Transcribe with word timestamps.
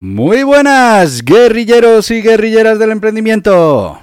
Muy 0.00 0.44
buenas, 0.44 1.24
guerrilleros 1.24 2.12
y 2.12 2.22
guerrilleras 2.22 2.78
del 2.78 2.92
emprendimiento. 2.92 3.98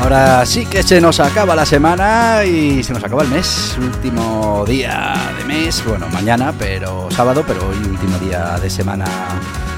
Ahora 0.00 0.46
sí 0.46 0.66
que 0.66 0.84
se 0.84 1.00
nos 1.00 1.18
acaba 1.18 1.56
la 1.56 1.66
semana 1.66 2.44
y 2.44 2.84
se 2.84 2.92
nos 2.92 3.02
acaba 3.02 3.24
el 3.24 3.28
mes, 3.28 3.76
último 3.80 4.64
día 4.68 5.16
de 5.36 5.44
mes, 5.44 5.82
bueno, 5.84 6.06
mañana, 6.10 6.54
pero 6.56 7.10
sábado, 7.10 7.42
pero 7.44 7.66
hoy 7.66 7.76
último 7.78 8.16
día 8.18 8.56
de 8.62 8.70
semana 8.70 9.06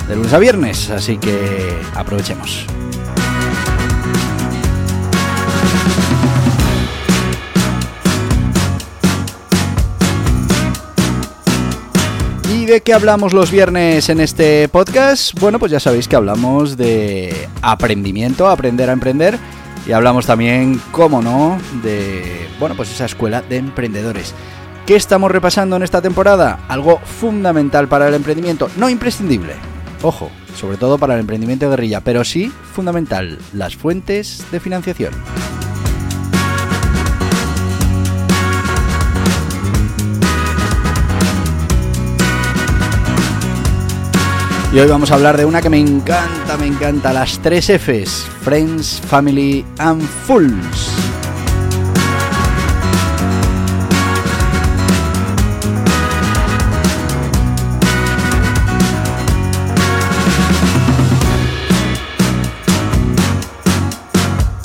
de 0.09 0.17
lunes 0.17 0.33
a 0.33 0.39
viernes, 0.39 0.91
así 0.91 1.19
que 1.19 1.77
aprovechemos. 1.95 2.64
¿Y 12.51 12.64
de 12.64 12.81
qué 12.81 12.95
hablamos 12.95 13.34
los 13.34 13.51
viernes 13.51 14.09
en 14.09 14.20
este 14.20 14.69
podcast? 14.69 15.39
Bueno, 15.39 15.59
pues 15.59 15.70
ya 15.70 15.81
sabéis 15.81 16.09
que 16.09 16.17
hablamos 16.17 16.79
de 16.79 17.48
aprendimiento, 17.61 18.48
aprender 18.48 18.89
a 18.89 18.95
emprender 18.95 19.39
y 19.86 19.92
hablamos 19.92 20.25
también, 20.25 20.81
como 20.91 21.20
no, 21.20 21.59
de, 21.83 22.48
bueno, 22.59 22.75
pues 22.75 22.91
esa 22.91 23.05
escuela 23.05 23.42
de 23.42 23.59
emprendedores. 23.59 24.34
¿Qué 24.86 24.97
estamos 24.97 25.31
repasando 25.31 25.77
en 25.77 25.83
esta 25.83 26.01
temporada? 26.01 26.61
Algo 26.69 26.98
fundamental 27.01 27.89
para 27.89 28.09
el 28.09 28.14
emprendimiento, 28.14 28.70
no 28.79 28.89
imprescindible. 28.89 29.53
Ojo, 30.03 30.31
sobre 30.55 30.77
todo 30.77 30.97
para 30.99 31.15
el 31.15 31.21
emprendimiento 31.21 31.67
de 31.67 31.71
guerrilla, 31.71 32.01
pero 32.01 32.25
sí 32.25 32.53
fundamental, 32.73 33.39
las 33.53 33.77
fuentes 33.77 34.45
de 34.53 34.61
financiación. 34.61 35.13
Y 44.73 44.79
hoy 44.79 44.87
vamos 44.87 45.11
a 45.11 45.15
hablar 45.15 45.37
de 45.39 45.47
una 45.47 45.63
que 45.63 45.71
me 45.71 45.79
encanta, 45.79 46.57
me 46.59 46.67
encanta, 46.67 47.13
las 47.13 47.39
tres 47.39 47.71
Fs, 47.71 48.27
Friends, 48.43 49.01
Family 49.01 49.65
and 49.79 50.03
Fools. 50.03 50.93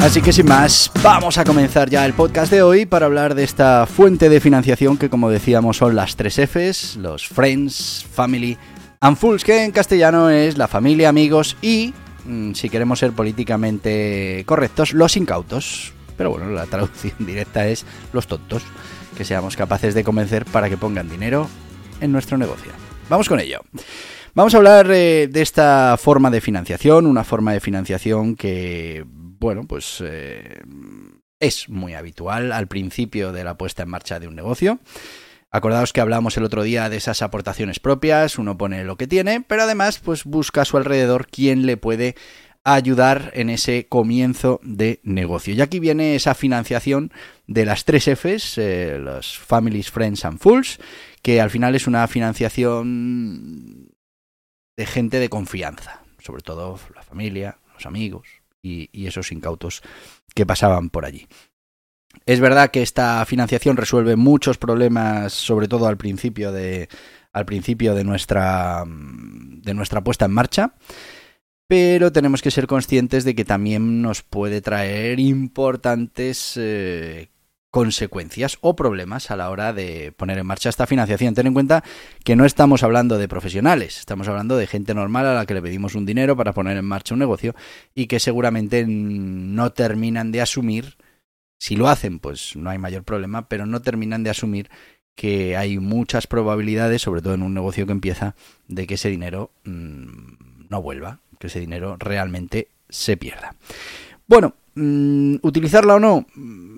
Así 0.03 0.21
que 0.21 0.33
sin 0.33 0.47
más, 0.47 0.91
vamos 1.01 1.37
a 1.37 1.45
comenzar 1.45 1.89
ya 1.89 2.05
el 2.05 2.13
podcast 2.13 2.51
de 2.51 2.61
hoy 2.61 2.85
para 2.85 3.05
hablar 3.05 3.35
de 3.35 3.45
esta 3.45 3.87
fuente 3.87 4.27
de 4.27 4.41
financiación 4.41 4.97
que 4.97 5.09
como 5.09 5.29
decíamos 5.29 5.77
son 5.77 5.95
las 5.95 6.17
tres 6.17 6.37
Fs, 6.39 6.97
los 6.97 7.25
Friends, 7.25 8.05
Family 8.11 8.57
And 8.99 9.15
Fools, 9.15 9.45
que 9.45 9.63
en 9.63 9.71
castellano 9.71 10.29
es 10.29 10.57
la 10.57 10.67
familia, 10.67 11.07
amigos 11.07 11.55
y, 11.61 11.93
mm, 12.25 12.51
si 12.51 12.69
queremos 12.69 12.99
ser 12.99 13.13
políticamente 13.13 14.43
correctos, 14.45 14.91
los 14.91 15.15
incautos. 15.15 15.93
Pero 16.17 16.31
bueno, 16.31 16.49
la 16.49 16.65
traducción 16.65 17.15
directa 17.19 17.65
es 17.69 17.85
los 18.11 18.27
tontos, 18.27 18.61
que 19.15 19.23
seamos 19.23 19.55
capaces 19.55 19.95
de 19.95 20.03
convencer 20.03 20.43
para 20.43 20.69
que 20.69 20.75
pongan 20.75 21.07
dinero 21.07 21.47
en 22.01 22.11
nuestro 22.11 22.37
negocio. 22.37 22.73
Vamos 23.09 23.29
con 23.29 23.39
ello. 23.39 23.61
Vamos 24.35 24.55
a 24.55 24.57
hablar 24.57 24.89
eh, 24.91 25.27
de 25.27 25.41
esta 25.43 25.95
forma 25.95 26.31
de 26.31 26.41
financiación, 26.41 27.05
una 27.05 27.23
forma 27.23 27.53
de 27.53 27.59
financiación 27.59 28.35
que, 28.35 29.05
bueno, 29.07 29.65
pues 29.67 30.01
eh, 30.03 30.59
es 31.39 31.69
muy 31.69 31.93
habitual 31.93 32.51
al 32.51 32.67
principio 32.67 33.31
de 33.31 33.43
la 33.43 33.59
puesta 33.59 33.83
en 33.83 33.89
marcha 33.89 34.19
de 34.19 34.27
un 34.27 34.35
negocio. 34.35 34.79
Acordaos 35.51 35.93
que 35.93 36.01
hablamos 36.01 36.35
el 36.35 36.45
otro 36.45 36.63
día 36.63 36.89
de 36.89 36.97
esas 36.97 37.21
aportaciones 37.21 37.79
propias, 37.79 38.39
uno 38.39 38.57
pone 38.57 38.83
lo 38.83 38.97
que 38.97 39.05
tiene, 39.05 39.41
pero 39.41 39.63
además 39.63 39.99
pues 39.99 40.23
busca 40.23 40.61
a 40.61 40.65
su 40.65 40.77
alrededor 40.77 41.27
quién 41.27 41.67
le 41.67 41.77
puede 41.77 42.15
ayudar 42.63 43.29
en 43.35 43.51
ese 43.51 43.85
comienzo 43.87 44.59
de 44.63 44.99
negocio. 45.03 45.53
Y 45.53 45.61
aquí 45.61 45.79
viene 45.79 46.15
esa 46.15 46.33
financiación 46.33 47.11
de 47.45 47.65
las 47.65 47.85
tres 47.85 48.05
Fs, 48.05 48.57
eh, 48.57 48.97
los 48.99 49.37
Families, 49.37 49.91
Friends 49.91 50.25
and 50.25 50.39
Fools, 50.39 50.79
que 51.21 51.39
al 51.39 51.51
final 51.51 51.75
es 51.75 51.85
una 51.85 52.07
financiación 52.07 53.92
de 54.75 54.85
gente 54.85 55.19
de 55.19 55.29
confianza, 55.29 56.01
sobre 56.19 56.41
todo 56.41 56.79
la 56.95 57.03
familia, 57.03 57.57
los 57.73 57.85
amigos 57.85 58.27
y, 58.61 58.89
esos 59.07 59.31
incautos 59.31 59.83
que 60.33 60.45
pasaban 60.45 60.89
por 60.89 61.05
allí. 61.05 61.27
Es 62.25 62.39
verdad 62.39 62.71
que 62.71 62.81
esta 62.81 63.25
financiación 63.25 63.75
resuelve 63.75 64.15
muchos 64.15 64.57
problemas, 64.57 65.33
sobre 65.33 65.67
todo 65.67 65.87
al 65.87 65.97
principio 65.97 66.51
de, 66.51 66.87
al 67.33 67.45
principio 67.45 67.95
de, 67.95 68.03
nuestra, 68.03 68.83
de 68.85 69.73
nuestra 69.73 70.03
puesta 70.03 70.25
en 70.25 70.31
marcha, 70.31 70.75
pero 71.67 72.11
tenemos 72.11 72.41
que 72.41 72.51
ser 72.51 72.67
conscientes 72.67 73.23
de 73.23 73.35
que 73.35 73.45
también 73.45 74.01
nos 74.01 74.21
puede 74.21 74.61
traer 74.61 75.19
importantes 75.19 76.53
eh, 76.55 77.29
consecuencias 77.73 78.59
o 78.61 78.75
problemas 78.75 79.31
a 79.31 79.35
la 79.35 79.49
hora 79.49 79.73
de 79.73 80.13
poner 80.15 80.37
en 80.37 80.45
marcha 80.45 80.69
esta 80.69 80.85
financiación. 80.85 81.33
Ten 81.33 81.47
en 81.47 81.55
cuenta 81.55 81.83
que 82.23 82.35
no 82.35 82.45
estamos 82.45 82.83
hablando 82.83 83.17
de 83.17 83.27
profesionales, 83.27 83.97
estamos 83.97 84.27
hablando 84.27 84.57
de 84.57 84.67
gente 84.67 84.93
normal 84.93 85.25
a 85.25 85.33
la 85.33 85.47
que 85.47 85.55
le 85.55 85.61
pedimos 85.63 85.95
un 85.95 86.05
dinero 86.05 86.37
para 86.37 86.53
poner 86.53 86.77
en 86.77 86.85
marcha 86.85 87.15
un 87.15 87.19
negocio 87.19 87.55
y 87.95 88.05
que 88.05 88.19
seguramente 88.19 88.85
no 88.85 89.71
terminan 89.71 90.31
de 90.31 90.41
asumir 90.41 90.97
si 91.57 91.75
lo 91.75 91.89
hacen, 91.89 92.19
pues 92.19 92.55
no 92.55 92.69
hay 92.69 92.77
mayor 92.77 93.03
problema, 93.05 93.47
pero 93.47 93.65
no 93.65 93.81
terminan 93.81 94.21
de 94.21 94.29
asumir 94.29 94.69
que 95.15 95.57
hay 95.57 95.79
muchas 95.79 96.27
probabilidades, 96.27 97.01
sobre 97.01 97.23
todo 97.23 97.33
en 97.33 97.41
un 97.41 97.55
negocio 97.55 97.87
que 97.87 97.91
empieza, 97.91 98.35
de 98.67 98.85
que 98.85 98.93
ese 98.93 99.09
dinero 99.09 99.49
mmm, 99.63 100.67
no 100.69 100.79
vuelva, 100.83 101.21
que 101.39 101.47
ese 101.47 101.59
dinero 101.59 101.97
realmente 101.97 102.67
se 102.87 103.17
pierda. 103.17 103.55
Bueno, 104.27 104.53
mmm, 104.75 105.37
utilizarla 105.41 105.95
o 105.95 105.99
no, 105.99 106.27
mm, 106.35 106.72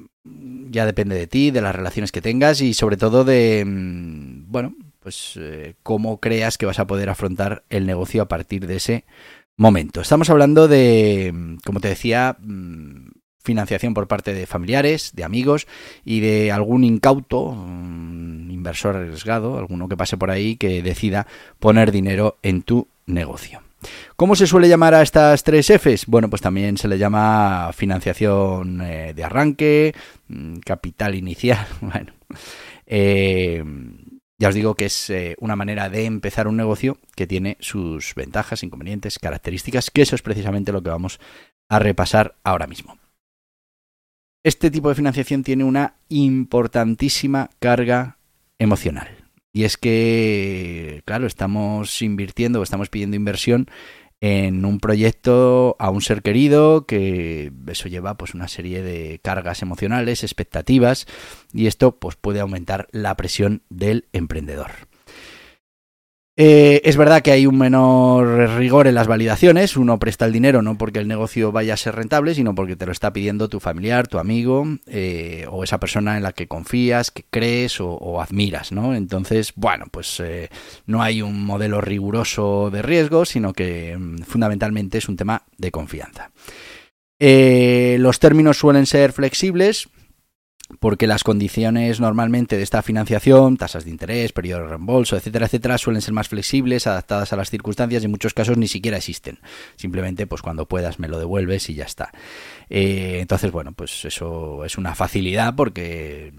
ya 0.76 0.86
depende 0.86 1.16
de 1.16 1.26
ti, 1.26 1.52
de 1.52 1.62
las 1.62 1.74
relaciones 1.74 2.12
que 2.12 2.22
tengas 2.22 2.62
y 2.62 2.74
sobre 2.74 2.98
todo 2.98 3.24
de, 3.24 3.64
mmm, 3.66 4.52
bueno, 4.52 4.76
pues 5.00 5.34
eh, 5.38 5.76
cómo 5.82 6.20
creas 6.20 6.58
que 6.58 6.66
vas 6.66 6.80
a 6.80 6.86
poder 6.86 7.10
afrontar 7.10 7.64
el 7.70 7.86
negocio 7.86 8.22
a 8.22 8.28
partir 8.28 8.68
de 8.68 8.76
ese 8.76 9.06
momento. 9.56 10.02
Estamos 10.02 10.30
hablando 10.30 10.68
de, 10.68 11.32
mm, 11.34 11.58
como 11.66 11.80
te 11.80 11.88
decía, 11.88 12.38
financiación 13.42 13.94
por 13.94 14.08
parte 14.08 14.34
de 14.34 14.48
familiares, 14.48 15.12
de 15.16 15.24
amigos 15.24 15.66
y 16.04 16.20
de 16.20 16.52
algún 16.52 16.84
incauto, 16.84 17.40
un 17.42 18.50
inversor 18.52 18.98
arriesgado, 18.98 19.58
alguno 19.58 19.88
que 19.88 19.96
pase 19.96 20.18
por 20.18 20.30
ahí 20.30 20.58
que 20.58 20.84
decida 20.84 21.26
poner 21.60 21.92
dinero 21.92 22.38
en 22.44 22.64
tu 22.64 22.90
negocio. 23.06 23.65
¿Cómo 24.16 24.36
se 24.36 24.48
suele 24.48 24.70
llamar 24.70 24.94
a 24.94 25.02
estas 25.02 25.44
tres 25.44 25.70
Fs? 25.70 26.06
Bueno, 26.08 26.30
pues 26.30 26.42
también 26.42 26.78
se 26.78 26.88
le 26.88 26.98
llama 26.98 27.72
financiación 27.74 28.82
eh, 28.82 29.14
de 29.14 29.24
arranque, 29.24 29.94
mm, 30.28 30.58
capital 30.60 31.16
inicial. 31.16 31.66
Bueno, 31.82 32.14
eh, 32.88 33.64
ya 34.38 34.50
os 34.50 34.56
digo 34.56 34.76
que 34.76 34.86
es 34.86 35.10
eh, 35.10 35.36
una 35.40 35.56
manera 35.56 35.90
de 35.90 36.06
empezar 36.06 36.48
un 36.48 36.58
negocio 36.58 36.98
que 37.16 37.28
tiene 37.28 37.58
sus 37.60 38.14
ventajas, 38.16 38.64
inconvenientes, 38.64 39.18
características, 39.20 39.92
que 39.92 40.02
eso 40.02 40.16
es 40.16 40.22
precisamente 40.22 40.72
lo 40.72 40.84
que 40.84 40.90
vamos 40.90 41.20
a 41.70 41.80
repasar 41.80 42.36
ahora 42.44 42.68
mismo. 42.68 42.98
Este 44.44 44.70
tipo 44.70 44.90
de 44.90 44.96
financiación 44.96 45.44
tiene 45.44 45.64
una 45.64 45.96
importantísima 46.10 47.50
carga 47.60 48.18
emocional. 48.60 49.25
Y 49.56 49.64
es 49.64 49.78
que, 49.78 51.02
claro, 51.06 51.26
estamos 51.26 52.02
invirtiendo 52.02 52.60
o 52.60 52.64
estamos 52.64 52.90
pidiendo 52.90 53.16
inversión 53.16 53.68
en 54.20 54.66
un 54.66 54.82
proyecto 54.82 55.78
a 55.80 55.92
un 55.92 56.02
ser 56.02 56.22
querido, 56.22 56.86
que 56.86 57.54
eso 57.68 57.88
lleva 57.88 58.18
pues 58.18 58.34
una 58.34 58.50
serie 58.50 58.82
de 58.82 59.22
cargas 59.24 59.62
emocionales, 59.62 60.24
expectativas, 60.24 61.08
y 61.54 61.68
esto 61.68 61.98
pues 61.98 62.18
puede 62.18 62.42
aumentar 62.42 62.90
la 62.92 63.16
presión 63.16 63.62
del 63.70 64.10
emprendedor. 64.12 64.72
Eh, 66.38 66.82
es 66.84 66.98
verdad 66.98 67.22
que 67.22 67.32
hay 67.32 67.46
un 67.46 67.58
menor 67.58 68.58
rigor 68.58 68.88
en 68.88 68.96
las 68.96 69.08
validaciones. 69.08 69.78
Uno 69.78 70.00
presta 70.00 70.26
el 70.26 70.34
dinero 70.34 70.62
no 70.62 70.78
porque 70.78 71.00
el 71.00 71.08
negocio 71.08 71.54
vaya 71.54 71.76
a 71.76 71.78
ser 71.78 71.96
rentable, 71.96 72.36
sino 72.36 72.54
porque 72.54 72.76
te 72.76 72.86
lo 72.86 72.92
está 72.92 73.14
pidiendo 73.14 73.48
tu 73.48 73.62
familiar, 73.62 74.08
tu 74.08 74.20
amigo 74.20 74.66
eh, 74.88 75.46
o 75.50 75.64
esa 75.64 75.80
persona 75.80 76.18
en 76.18 76.24
la 76.24 76.34
que 76.34 76.48
confías, 76.48 77.10
que 77.12 77.24
crees 77.30 77.80
o, 77.80 78.22
admiras, 78.22 78.72
¿no? 78.74 78.94
Entonces, 78.96 79.54
bueno, 79.56 79.86
pues 79.90 80.20
eh, 80.20 80.50
no 80.86 81.02
hay 81.02 81.22
un 81.22 81.46
modelo 81.46 81.80
riguroso 81.80 82.70
de 82.70 82.82
riesgo, 82.82 83.24
sino 83.24 83.54
que 83.54 83.96
mm, 83.98 84.24
fundamentalmente 84.24 84.98
es 84.98 85.08
un 85.08 85.16
tema 85.16 85.44
de 85.58 85.72
confianza. 85.72 86.32
los 87.18 88.20
términos 88.20 88.58
suelen 88.58 88.86
ser 88.86 89.14
flexibles, 89.14 89.88
porque 90.80 91.08
las 91.08 91.24
condiciones 91.24 92.00
normalmente 92.00 92.58
de 92.58 92.64
esta 92.64 92.82
financiación, 92.82 93.58
tasas 93.58 93.86
de 93.86 93.92
interés, 93.92 94.34
periodo 94.34 94.64
de 94.64 94.70
reembolso, 94.70 95.16
etcétera, 95.16 95.46
etcétera, 95.46 95.78
suelen 95.78 96.02
ser 96.02 96.14
más 96.14 96.28
flexibles, 96.28 96.88
adaptadas 96.88 97.32
a 97.34 97.36
las 97.36 97.50
circunstancias 97.50 98.02
y 98.02 98.06
en 98.06 98.12
muchos 98.12 98.34
casos 98.34 98.58
ni 98.58 98.68
siquiera 98.68 98.98
existen. 98.98 99.40
Simplemente, 99.76 100.26
pues 100.28 100.42
cuando 100.42 100.68
puedas 100.68 101.00
me 101.00 101.08
lo 101.08 101.20
devuelves 101.20 101.70
y 101.70 101.76
ya 101.76 101.86
está. 101.86 102.12
Eh, 102.70 103.20
entonces, 103.22 103.52
bueno, 103.52 103.74
pues 103.74 104.06
eso 104.06 104.66
es 104.66 104.78
una 104.78 104.96
facilidad 104.96 105.56
porque 105.56 106.34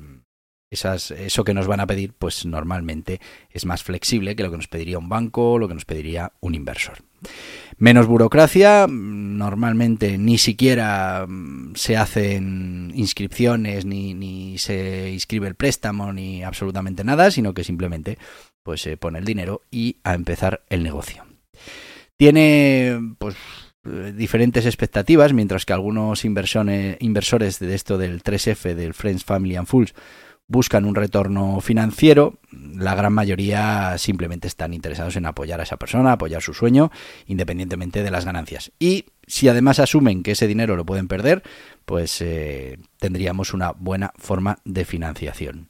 esas, 0.70 1.12
eso 1.12 1.44
que 1.44 1.54
nos 1.54 1.68
van 1.68 1.80
a 1.80 1.86
pedir, 1.86 2.12
pues 2.12 2.44
normalmente 2.44 3.20
es 3.50 3.64
más 3.64 3.84
flexible 3.84 4.34
que 4.34 4.42
lo 4.42 4.50
que 4.50 4.56
nos 4.56 4.68
pediría 4.68 4.98
un 4.98 5.08
banco 5.08 5.52
o 5.52 5.58
lo 5.58 5.68
que 5.68 5.74
nos 5.74 5.84
pediría 5.84 6.32
un 6.40 6.54
inversor. 6.54 6.98
Menos 7.78 8.06
burocracia, 8.06 8.86
normalmente 8.88 10.16
ni 10.16 10.38
siquiera 10.38 11.26
mm, 11.28 11.74
se 11.74 11.96
hacen 11.96 12.90
inscripciones, 12.94 13.84
ni, 13.84 14.14
ni 14.14 14.56
se 14.56 15.10
inscribe 15.10 15.46
el 15.46 15.56
préstamo, 15.56 16.12
ni 16.12 16.42
absolutamente 16.42 17.04
nada, 17.04 17.30
sino 17.30 17.52
que 17.52 17.64
simplemente 17.64 18.16
pues 18.62 18.80
se 18.80 18.96
pone 18.96 19.18
el 19.18 19.24
dinero 19.26 19.60
y 19.70 19.96
a 20.04 20.14
empezar 20.14 20.62
el 20.70 20.82
negocio. 20.82 21.24
Tiene 22.16 22.98
pues 23.18 23.36
eh, 23.84 24.12
diferentes 24.16 24.64
expectativas, 24.64 25.34
mientras 25.34 25.66
que 25.66 25.74
algunos 25.74 26.24
inversores 26.24 27.58
de 27.58 27.74
esto 27.74 27.98
del 27.98 28.22
3F, 28.22 28.74
del 28.74 28.94
Friends, 28.94 29.24
Family 29.24 29.56
and 29.56 29.68
Fools, 29.68 29.94
buscan 30.48 30.84
un 30.84 30.94
retorno 30.94 31.60
financiero, 31.60 32.38
la 32.50 32.94
gran 32.94 33.12
mayoría 33.12 33.96
simplemente 33.98 34.46
están 34.46 34.74
interesados 34.74 35.16
en 35.16 35.26
apoyar 35.26 35.60
a 35.60 35.64
esa 35.64 35.76
persona, 35.76 36.12
apoyar 36.12 36.42
su 36.42 36.54
sueño, 36.54 36.90
independientemente 37.26 38.02
de 38.02 38.10
las 38.10 38.24
ganancias. 38.24 38.72
Y 38.78 39.06
si 39.26 39.48
además 39.48 39.80
asumen 39.80 40.22
que 40.22 40.32
ese 40.32 40.46
dinero 40.46 40.76
lo 40.76 40.86
pueden 40.86 41.08
perder, 41.08 41.42
pues 41.84 42.20
eh, 42.20 42.78
tendríamos 42.98 43.54
una 43.54 43.72
buena 43.72 44.12
forma 44.16 44.58
de 44.64 44.84
financiación. 44.84 45.68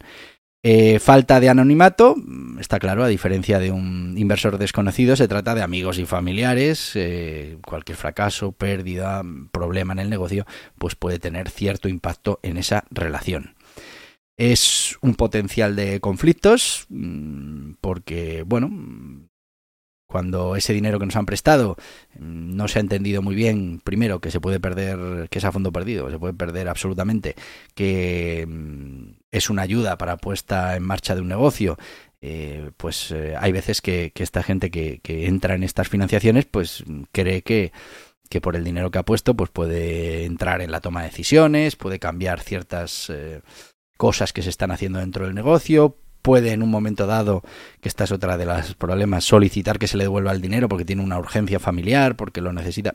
Eh, 0.63 0.99
falta 0.99 1.39
de 1.39 1.49
anonimato, 1.49 2.17
está 2.59 2.81
claro, 2.81 3.05
a 3.05 3.09
diferencia 3.09 3.61
de 3.61 3.71
un 3.71 4.15
inversor 4.19 4.59
desconocido, 4.59 5.15
se 5.15 5.29
trata 5.29 5.55
de 5.55 5.63
amigos 5.63 5.99
y 5.99 6.07
familiares. 6.07 6.91
Eh, 6.97 7.57
cualquier 7.65 7.97
fracaso, 7.97 8.51
pérdida, 8.51 9.23
problema 9.53 9.93
en 9.93 10.01
el 10.01 10.11
negocio, 10.11 10.45
pues 10.77 10.97
puede 10.97 11.21
tener 11.21 11.51
cierto 11.51 11.89
impacto 11.89 12.41
en 12.43 12.57
esa 12.57 12.85
relación 12.91 13.56
es 14.37 14.97
un 15.01 15.15
potencial 15.15 15.77
de 15.77 16.01
conflictos 16.01 16.87
mm, 16.91 17.75
porque, 17.81 18.43
bueno, 18.47 18.71
cuando 20.07 20.57
ese 20.57 20.73
dinero 20.73 20.99
que 20.99 21.07
nos 21.07 21.17
han 21.17 21.27
prestado 21.27 21.77
mm, 22.19 22.57
no 22.57 22.69
se 22.69 22.79
ha 22.79 22.83
entendido 22.83 23.23
muy 23.23 23.35
bien, 23.35 23.81
primero, 23.83 24.21
que 24.21 24.31
se 24.31 24.41
puede 24.41 24.61
perder, 24.61 25.29
que 25.29 25.39
es 25.39 25.45
a 25.45 25.53
fondo 25.53 25.73
perdido, 25.73 26.11
se 26.11 26.19
puede 26.19 26.35
perder 26.35 26.69
absolutamente, 26.69 27.35
que 27.75 28.47
mm, 28.49 29.19
es 29.33 29.51
una 29.51 29.63
ayuda 29.63 29.99
para 29.99 30.17
puesta 30.17 30.77
en 30.77 30.83
marcha 30.83 31.15
de 31.15 31.21
un 31.23 31.29
negocio, 31.29 31.77
eh, 32.21 32.71
pues 32.77 33.11
eh, 33.11 33.35
hay 33.39 33.53
veces 33.53 33.81
que, 33.81 34.13
esta 34.17 34.43
gente 34.43 34.71
que, 34.71 35.01
entra 35.05 35.55
en 35.55 35.63
estas 35.63 35.89
financiaciones, 35.89 36.47
pues 36.47 36.85
cree 37.13 37.43
que, 37.43 37.73
que 38.29 38.41
por 38.41 38.57
el 38.57 38.65
dinero 38.65 38.91
que 38.91 38.99
ha 38.99 39.05
puesto, 39.05 39.35
pues 39.35 39.51
puede 39.51 40.25
entrar 40.25 40.61
en 40.61 40.71
la 40.71 40.81
toma 40.81 41.03
de 41.03 41.09
decisiones, 41.09 41.77
puede 41.77 41.99
cambiar 41.99 42.41
ciertas... 42.41 43.11
Eh, 43.11 43.43
cosas 43.97 44.33
que 44.33 44.43
se 44.43 44.51
están 44.51 44.71
haciendo 44.71 44.99
dentro 44.99 45.25
del 45.25 45.35
negocio, 45.35 45.97
puede 46.23 46.53
en 46.53 46.63
un 46.63 46.71
momento 46.71 47.07
dado, 47.07 47.43
que 47.81 47.89
esta 47.89 48.05
es 48.05 48.13
otra 48.13 48.37
de 48.37 48.47
los 48.47 48.75
problemas, 48.75 49.25
solicitar 49.25 49.79
que 49.79 49.87
se 49.87 49.97
le 49.97 50.05
devuelva 50.05 50.33
el 50.33 50.41
dinero 50.41 50.69
porque 50.69 50.85
tiene 50.85 51.05
una 51.05 51.19
urgencia 51.19 51.61
familiar, 51.61 52.17
porque 52.17 52.41
lo 52.41 52.53
necesita. 52.53 52.95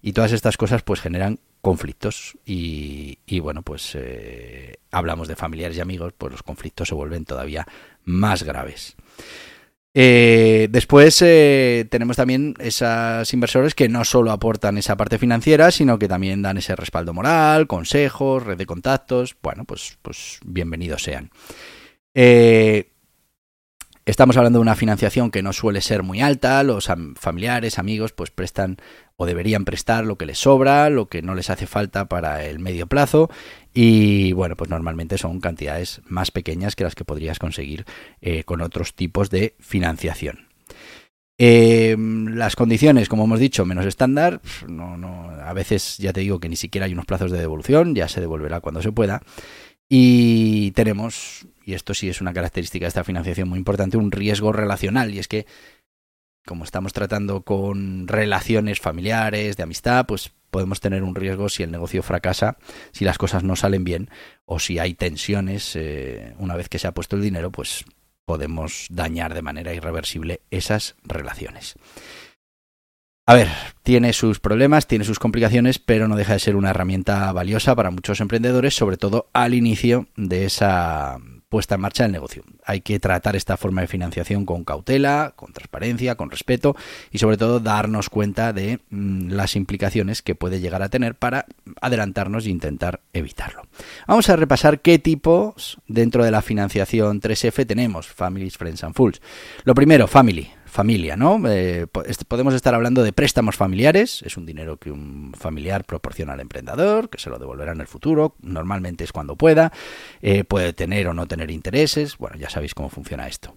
Y 0.00 0.12
todas 0.12 0.32
estas 0.32 0.56
cosas 0.56 0.82
pues 0.82 1.00
generan 1.00 1.40
conflictos 1.60 2.36
y, 2.44 3.18
bueno, 3.40 3.62
pues 3.62 3.92
eh, 3.94 4.76
hablamos 4.90 5.28
de 5.28 5.36
familiares 5.36 5.76
y 5.76 5.80
amigos, 5.80 6.12
pues 6.16 6.32
los 6.32 6.42
conflictos 6.42 6.88
se 6.88 6.94
vuelven 6.94 7.24
todavía 7.24 7.66
más 8.04 8.42
graves. 8.42 8.96
Eh, 9.96 10.66
después 10.70 11.22
eh, 11.22 11.86
tenemos 11.88 12.16
también 12.16 12.54
esas 12.58 13.32
inversores 13.32 13.76
que 13.76 13.88
no 13.88 14.04
solo 14.04 14.32
aportan 14.32 14.76
esa 14.76 14.96
parte 14.96 15.18
financiera, 15.18 15.70
sino 15.70 16.00
que 16.00 16.08
también 16.08 16.42
dan 16.42 16.56
ese 16.56 16.74
respaldo 16.74 17.14
moral, 17.14 17.68
consejos, 17.68 18.42
red 18.42 18.58
de 18.58 18.66
contactos. 18.66 19.36
Bueno, 19.40 19.64
pues, 19.64 19.96
pues 20.02 20.40
bienvenidos 20.44 21.04
sean. 21.04 21.30
Eh, 22.12 22.90
estamos 24.04 24.36
hablando 24.36 24.58
de 24.58 24.62
una 24.62 24.74
financiación 24.74 25.30
que 25.30 25.44
no 25.44 25.52
suele 25.52 25.80
ser 25.80 26.02
muy 26.02 26.20
alta, 26.20 26.64
los 26.64 26.88
familiares, 27.14 27.78
amigos, 27.78 28.12
pues 28.12 28.32
prestan 28.32 28.78
o 29.16 29.26
deberían 29.26 29.64
prestar 29.64 30.04
lo 30.04 30.16
que 30.16 30.26
les 30.26 30.38
sobra, 30.38 30.90
lo 30.90 31.06
que 31.06 31.22
no 31.22 31.34
les 31.34 31.50
hace 31.50 31.66
falta 31.66 32.06
para 32.06 32.44
el 32.44 32.58
medio 32.58 32.86
plazo 32.86 33.30
y 33.72 34.32
bueno, 34.32 34.56
pues 34.56 34.70
normalmente 34.70 35.18
son 35.18 35.40
cantidades 35.40 36.00
más 36.06 36.30
pequeñas 36.30 36.76
que 36.76 36.84
las 36.84 36.94
que 36.94 37.04
podrías 37.04 37.38
conseguir 37.38 37.84
eh, 38.20 38.44
con 38.44 38.60
otros 38.60 38.94
tipos 38.94 39.30
de 39.30 39.54
financiación. 39.58 40.48
Em, 41.36 42.36
las 42.36 42.54
condiciones, 42.54 43.08
como 43.08 43.24
hemos 43.24 43.40
dicho, 43.40 43.64
menos 43.64 43.86
estándar, 43.86 44.40
no, 44.68 44.96
no, 44.96 45.30
a 45.30 45.52
veces 45.52 45.98
ya 45.98 46.12
te 46.12 46.20
digo 46.20 46.38
que 46.38 46.48
ni 46.48 46.54
siquiera 46.54 46.86
hay 46.86 46.92
unos 46.92 47.06
plazos 47.06 47.32
de 47.32 47.38
devolución, 47.38 47.94
ya 47.94 48.08
se 48.08 48.20
devolverá 48.20 48.60
cuando 48.60 48.82
se 48.82 48.92
pueda. 48.92 49.20
Y 49.88 50.70
tenemos, 50.72 51.46
y 51.64 51.74
esto 51.74 51.92
sí 51.92 52.08
es 52.08 52.20
una 52.20 52.32
característica 52.32 52.84
de 52.84 52.88
esta 52.88 53.04
financiación 53.04 53.48
muy 53.48 53.58
importante, 53.58 53.96
un 53.96 54.12
riesgo 54.12 54.52
relacional, 54.52 55.12
y 55.12 55.18
es 55.18 55.28
que 55.28 55.46
como 56.46 56.64
estamos 56.64 56.92
tratando 56.92 57.42
con 57.42 58.06
relaciones 58.08 58.80
familiares, 58.80 59.56
de 59.56 59.62
amistad, 59.62 60.06
pues 60.06 60.32
podemos 60.50 60.80
tener 60.80 61.02
un 61.02 61.14
riesgo 61.14 61.48
si 61.48 61.62
el 61.62 61.70
negocio 61.70 62.02
fracasa, 62.02 62.58
si 62.92 63.04
las 63.04 63.18
cosas 63.18 63.42
no 63.42 63.56
salen 63.56 63.84
bien 63.84 64.10
o 64.44 64.58
si 64.58 64.78
hay 64.78 64.94
tensiones 64.94 65.74
eh, 65.74 66.34
una 66.38 66.54
vez 66.54 66.68
que 66.68 66.78
se 66.78 66.86
ha 66.86 66.92
puesto 66.92 67.16
el 67.16 67.22
dinero, 67.22 67.50
pues 67.50 67.84
podemos 68.24 68.86
dañar 68.90 69.34
de 69.34 69.42
manera 69.42 69.74
irreversible 69.74 70.40
esas 70.50 70.96
relaciones. 71.02 71.74
A 73.26 73.34
ver, 73.34 73.48
tiene 73.82 74.12
sus 74.12 74.38
problemas, 74.38 74.86
tiene 74.86 75.04
sus 75.04 75.18
complicaciones, 75.18 75.78
pero 75.78 76.08
no 76.08 76.16
deja 76.16 76.34
de 76.34 76.38
ser 76.40 76.56
una 76.56 76.70
herramienta 76.70 77.32
valiosa 77.32 77.74
para 77.74 77.90
muchos 77.90 78.20
emprendedores, 78.20 78.74
sobre 78.74 78.98
todo 78.98 79.30
al 79.32 79.54
inicio 79.54 80.08
de 80.14 80.44
esa 80.44 81.18
puesta 81.54 81.76
en 81.76 81.82
marcha 81.82 82.02
del 82.02 82.10
negocio. 82.10 82.42
Hay 82.64 82.80
que 82.80 82.98
tratar 82.98 83.36
esta 83.36 83.56
forma 83.56 83.80
de 83.80 83.86
financiación 83.86 84.44
con 84.44 84.64
cautela, 84.64 85.34
con 85.36 85.52
transparencia, 85.52 86.16
con 86.16 86.28
respeto 86.28 86.74
y 87.12 87.18
sobre 87.18 87.36
todo 87.36 87.60
darnos 87.60 88.10
cuenta 88.10 88.52
de 88.52 88.80
mm, 88.90 89.28
las 89.30 89.54
implicaciones 89.54 90.20
que 90.20 90.34
puede 90.34 90.58
llegar 90.58 90.82
a 90.82 90.88
tener 90.88 91.14
para 91.14 91.46
adelantarnos 91.80 92.46
e 92.46 92.50
intentar 92.50 93.02
evitarlo. 93.12 93.68
Vamos 94.08 94.28
a 94.30 94.34
repasar 94.34 94.80
qué 94.80 94.98
tipos 94.98 95.78
dentro 95.86 96.24
de 96.24 96.32
la 96.32 96.42
financiación 96.42 97.20
3F 97.20 97.64
tenemos, 97.68 98.08
Families, 98.08 98.58
Friends 98.58 98.82
and 98.82 98.96
Fools. 98.96 99.22
Lo 99.62 99.76
primero, 99.76 100.08
Family 100.08 100.50
familia, 100.74 101.16
¿no? 101.16 101.40
Eh, 101.46 101.86
podemos 102.26 102.52
estar 102.52 102.74
hablando 102.74 103.04
de 103.04 103.12
préstamos 103.12 103.54
familiares, 103.54 104.22
es 104.22 104.36
un 104.36 104.44
dinero 104.44 104.76
que 104.76 104.90
un 104.90 105.32
familiar 105.38 105.84
proporciona 105.84 106.32
al 106.32 106.40
emprendedor, 106.40 107.08
que 107.10 107.20
se 107.20 107.30
lo 107.30 107.38
devolverá 107.38 107.70
en 107.70 107.80
el 107.80 107.86
futuro, 107.86 108.34
normalmente 108.42 109.04
es 109.04 109.12
cuando 109.12 109.36
pueda, 109.36 109.72
eh, 110.20 110.42
puede 110.42 110.72
tener 110.72 111.06
o 111.06 111.14
no 111.14 111.28
tener 111.28 111.52
intereses, 111.52 112.18
bueno, 112.18 112.36
ya 112.38 112.50
sabéis 112.50 112.74
cómo 112.74 112.88
funciona 112.88 113.28
esto. 113.28 113.54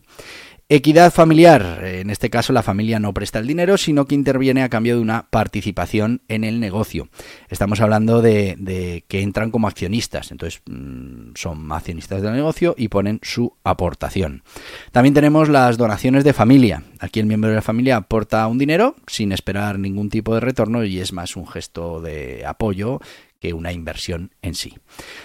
Equidad 0.70 1.14
familiar. 1.14 1.86
En 1.86 2.10
este 2.10 2.30
caso 2.30 2.52
la 2.52 2.62
familia 2.62 3.00
no 3.00 3.14
presta 3.14 3.40
el 3.40 3.48
dinero, 3.48 3.78
sino 3.78 4.04
que 4.04 4.16
interviene 4.16 4.64
a 4.64 4.70
cambio 4.70 4.96
de 4.96 5.02
una 5.02 5.30
participación 5.30 6.20
en 6.28 6.44
el 6.44 6.60
negocio. 6.60 7.08
Estamos 7.48 7.80
hablando 7.80 8.22
de, 8.22 9.06
que 9.08 9.22
entran 9.22 9.50
como 9.50 9.70
accionistas, 9.70 10.30
entonces 10.30 10.62
mm, 10.66 11.36
son 11.36 11.72
accionistas 11.72 12.22
del 12.22 12.34
negocio 12.34 12.76
y 12.78 12.90
ponen 12.90 13.22
su 13.24 13.54
aportación. 13.64 14.44
También 14.92 15.14
tenemos 15.14 15.48
las 15.48 15.78
donaciones 15.78 16.26
de 16.26 16.34
familia. 16.34 16.84
Aquí 17.00 17.22
el 17.22 17.28
miembro 17.28 17.50
de 17.50 17.56
la 17.56 17.62
familia 17.62 17.96
aporta 17.96 18.46
un 18.48 18.58
dinero 18.58 18.98
sin 19.08 19.32
esperar 19.32 19.80
ningún 19.80 20.10
tipo 20.10 20.34
de 20.34 20.42
retorno 20.42 20.84
y 20.84 21.00
es 21.00 21.14
más 21.14 21.38
un 21.38 21.48
gesto 21.48 22.02
de 22.02 22.46
apoyo 22.46 23.00
que 23.40 23.54
una 23.54 23.72
inversión 23.72 24.32
en 24.42 24.56
sí. 24.56 24.76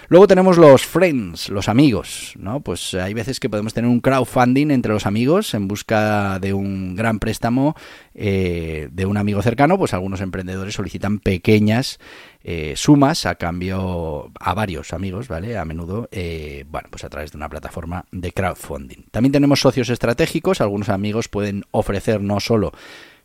Luego 0.07 0.27
tenemos 0.27 0.57
los 0.57 0.85
friends, 0.85 1.49
los 1.49 1.69
amigos, 1.69 2.33
¿no? 2.37 2.61
Pues 2.61 2.93
hay 2.93 3.13
veces 3.13 3.39
que 3.39 3.49
podemos 3.49 3.73
tener 3.73 3.89
un 3.89 4.01
crowdfunding 4.01 4.71
entre 4.71 4.93
los 4.93 5.05
amigos 5.05 5.53
en 5.53 5.67
busca 5.67 6.39
de 6.39 6.53
un 6.53 6.95
gran 6.95 7.19
préstamo 7.19 7.75
eh, 8.13 8.89
de 8.91 9.05
un 9.05 9.17
amigo 9.17 9.41
cercano, 9.41 9.77
pues 9.77 9.93
algunos 9.93 10.21
emprendedores 10.21 10.75
solicitan 10.75 11.19
pequeñas 11.19 11.99
eh, 12.43 12.73
sumas 12.75 13.25
a 13.25 13.35
cambio 13.35 14.31
a 14.39 14.53
varios 14.53 14.93
amigos, 14.93 15.27
¿vale? 15.27 15.57
A 15.57 15.65
menudo, 15.65 16.09
eh, 16.11 16.65
bueno, 16.69 16.89
pues 16.91 17.03
a 17.03 17.09
través 17.09 17.31
de 17.31 17.37
una 17.37 17.49
plataforma 17.49 18.05
de 18.11 18.31
crowdfunding. 18.31 19.05
También 19.11 19.31
tenemos 19.31 19.61
socios 19.61 19.89
estratégicos, 19.89 20.61
algunos 20.61 20.89
amigos 20.89 21.29
pueden 21.29 21.63
ofrecer 21.71 22.21
no 22.21 22.39
solo 22.39 22.73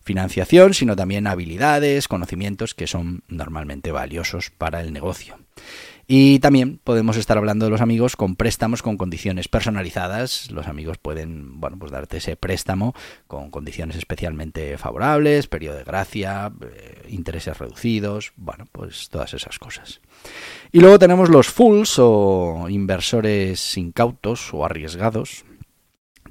financiación, 0.09 0.73
sino 0.73 0.97
también 0.97 1.27
habilidades, 1.27 2.09
conocimientos 2.09 2.73
que 2.73 2.87
son 2.87 3.23
normalmente 3.29 3.93
valiosos 3.93 4.49
para 4.49 4.81
el 4.81 4.95
negocio. 4.95 5.37
Y 6.11 6.39
también 6.39 6.81
podemos 6.83 7.19
estar 7.19 7.37
hablando 7.37 7.67
de 7.67 7.71
los 7.71 7.83
amigos 7.83 8.17
con 8.17 8.35
préstamos 8.35 8.81
con 8.81 8.97
condiciones 8.97 9.49
personalizadas. 9.49 10.51
Los 10.51 10.67
amigos 10.67 10.97
pueden, 10.97 11.61
bueno, 11.61 11.77
pues 11.79 11.93
darte 11.93 12.17
ese 12.17 12.37
préstamo 12.37 12.95
con 13.27 13.51
condiciones 13.51 13.97
especialmente 13.97 14.79
favorables, 14.79 15.47
periodo 15.47 15.77
de 15.77 15.85
gracia, 15.85 16.51
eh, 16.63 17.07
intereses 17.11 17.59
reducidos, 17.59 18.33
bueno, 18.37 18.65
pues 18.73 19.11
todas 19.11 19.35
esas 19.35 19.59
cosas. 19.59 20.01
Y 20.73 20.81
luego 20.81 20.99
tenemos 20.99 21.29
los 21.29 21.49
fools 21.49 21.97
o 21.99 22.69
inversores 22.71 23.77
incautos 23.77 24.55
o 24.55 24.65
arriesgados, 24.65 25.45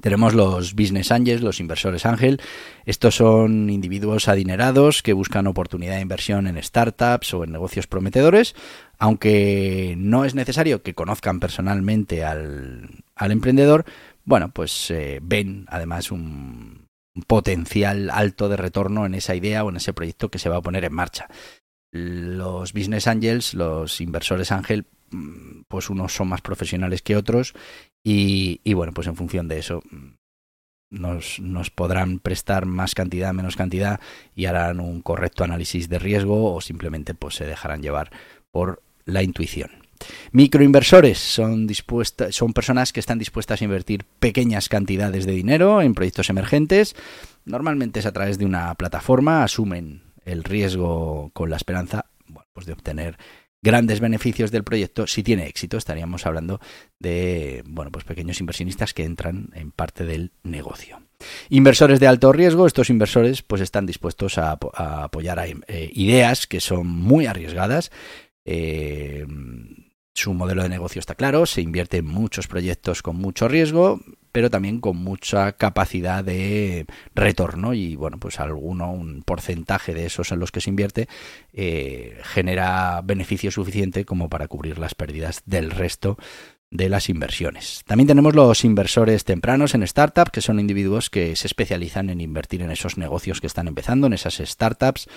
tenemos 0.00 0.34
los 0.34 0.74
business 0.74 1.12
angels, 1.12 1.42
los 1.42 1.60
inversores 1.60 2.06
ángel. 2.06 2.40
Estos 2.84 3.16
son 3.16 3.70
individuos 3.70 4.28
adinerados 4.28 5.02
que 5.02 5.12
buscan 5.12 5.46
oportunidad 5.46 5.96
de 5.96 6.02
inversión 6.02 6.46
en 6.46 6.62
startups 6.62 7.34
o 7.34 7.44
en 7.44 7.52
negocios 7.52 7.86
prometedores, 7.86 8.54
aunque 8.98 9.94
no 9.98 10.24
es 10.24 10.34
necesario 10.34 10.82
que 10.82 10.94
conozcan 10.94 11.40
personalmente 11.40 12.24
al, 12.24 13.04
emprendedor. 13.16 13.84
Bueno, 14.24 14.50
pues 14.50 14.90
eh, 14.90 15.20
ven 15.22 15.64
además 15.68 16.10
un 16.10 16.86
potencial 17.26 18.10
alto 18.10 18.48
de 18.48 18.56
retorno 18.56 19.06
en 19.06 19.14
esa 19.14 19.34
idea 19.34 19.64
o 19.64 19.70
en 19.70 19.76
ese 19.76 19.92
proyecto 19.92 20.30
que 20.30 20.38
se 20.38 20.48
va 20.48 20.56
a 20.56 20.62
poner 20.62 20.84
en 20.84 20.92
marcha. 20.92 21.28
Los 21.90 22.72
business 22.72 23.06
angels, 23.06 23.54
los 23.54 24.00
inversores 24.00 24.52
ángel, 24.52 24.86
pues 25.68 25.90
unos 25.90 26.14
son 26.14 26.28
más 26.28 26.40
profesionales 26.40 27.02
que 27.02 27.16
otros 27.16 27.54
y, 28.04 28.60
bueno, 28.74 28.92
pues 28.92 29.06
en 29.06 29.16
función 29.16 29.48
de 29.48 29.58
eso 29.58 29.82
nos, 30.90 31.40
nos, 31.40 31.70
podrán 31.70 32.18
prestar 32.18 32.64
más 32.64 32.94
cantidad, 32.94 33.34
menos 33.34 33.56
cantidad 33.56 34.00
y 34.34 34.46
harán 34.46 34.80
un 34.80 35.02
correcto 35.02 35.44
análisis 35.44 35.88
de 35.88 35.98
riesgo 35.98 36.54
o 36.54 36.60
simplemente 36.60 37.14
pues 37.14 37.34
se 37.34 37.44
dejarán 37.44 37.82
llevar 37.82 38.10
por 38.50 38.82
la 39.04 39.22
intuición. 39.22 39.70
Microinversores 40.32 41.18
son, 41.18 41.66
son 42.30 42.52
personas 42.52 42.92
que 42.92 43.00
están 43.00 43.18
dispuestas 43.18 43.60
a 43.60 43.64
invertir 43.64 44.04
pequeñas 44.20 44.68
cantidades 44.68 45.26
de 45.26 45.32
dinero 45.32 45.82
en 45.82 45.94
proyectos 45.94 46.30
emergentes. 46.30 46.94
Normalmente 47.44 48.00
es 48.00 48.06
a 48.06 48.12
través 48.12 48.38
de 48.38 48.46
una 48.46 48.74
plataforma, 48.74 49.42
asumen 49.42 50.02
el 50.24 50.44
riesgo 50.44 51.30
con 51.32 51.50
la 51.50 51.56
esperanza 51.56 52.06
pues 52.52 52.66
de 52.66 52.72
obtener 52.72 53.18
grandes 53.62 54.00
beneficios 54.00 54.50
del 54.50 54.64
proyecto, 54.64 55.06
si 55.06 55.22
tiene 55.22 55.46
éxito, 55.46 55.76
estaríamos 55.76 56.26
hablando 56.26 56.60
de 56.98 57.62
bueno, 57.66 57.90
pues 57.90 58.04
pequeños 58.04 58.40
inversionistas 58.40 58.94
que 58.94 59.04
entran 59.04 59.50
en 59.54 59.72
parte 59.72 60.04
del 60.04 60.32
negocio. 60.42 61.02
Inversores 61.48 61.98
de 61.98 62.06
alto 62.06 62.32
riesgo, 62.32 62.66
estos 62.66 62.90
inversores 62.90 63.42
pues 63.42 63.60
están 63.60 63.86
dispuestos 63.86 64.38
a, 64.38 64.52
apoyar 64.52 65.44
eh, 65.66 65.90
ideas 65.92 66.46
que 66.46 66.60
son 66.60 66.86
muy 66.86 67.26
arriesgadas. 67.26 67.90
Eh, 68.44 69.26
su 70.14 70.34
modelo 70.34 70.62
de 70.62 70.68
negocio 70.68 71.00
está 71.00 71.14
claro, 71.14 71.46
se 71.46 71.60
invierte 71.60 71.98
en 71.98 72.06
muchos 72.06 72.48
proyectos 72.48 73.02
con 73.02 73.16
mucho 73.16 73.46
riesgo, 73.46 74.00
pero 74.38 74.50
también 74.50 74.78
con 74.78 74.96
mucha 74.96 75.54
capacidad 75.54 76.22
de 76.22 76.86
retorno 77.12 77.74
y 77.74 77.96
bueno, 77.96 78.18
pues 78.20 78.38
alguno, 78.38 78.92
un 78.92 79.24
porcentaje 79.24 79.94
de 79.94 80.06
esos 80.06 80.30
en 80.30 80.38
los 80.38 80.52
que 80.52 80.60
se 80.60 80.70
invierte 80.70 81.08
eh, 81.52 82.20
genera 82.22 83.00
beneficio 83.02 83.50
suficiente 83.50 84.04
como 84.04 84.28
para 84.28 84.46
cubrir 84.46 84.78
las 84.78 84.94
pérdidas 84.94 85.42
del 85.44 85.72
resto 85.72 86.18
de 86.70 86.88
las 86.88 87.08
inversiones. 87.08 87.82
También 87.84 88.06
tenemos 88.06 88.36
los 88.36 88.64
inversores 88.64 89.24
tempranos 89.24 89.74
en 89.74 89.84
startups, 89.84 90.30
que 90.30 90.40
son 90.40 90.60
individuos 90.60 91.10
que 91.10 91.34
se 91.34 91.48
especializan 91.48 92.08
en 92.08 92.20
invertir 92.20 92.62
en 92.62 92.70
esos 92.70 92.96
negocios 92.96 93.40
que 93.40 93.48
están 93.48 93.66
empezando, 93.66 94.06
en 94.06 94.12
esas 94.12 94.36
startups 94.36 95.08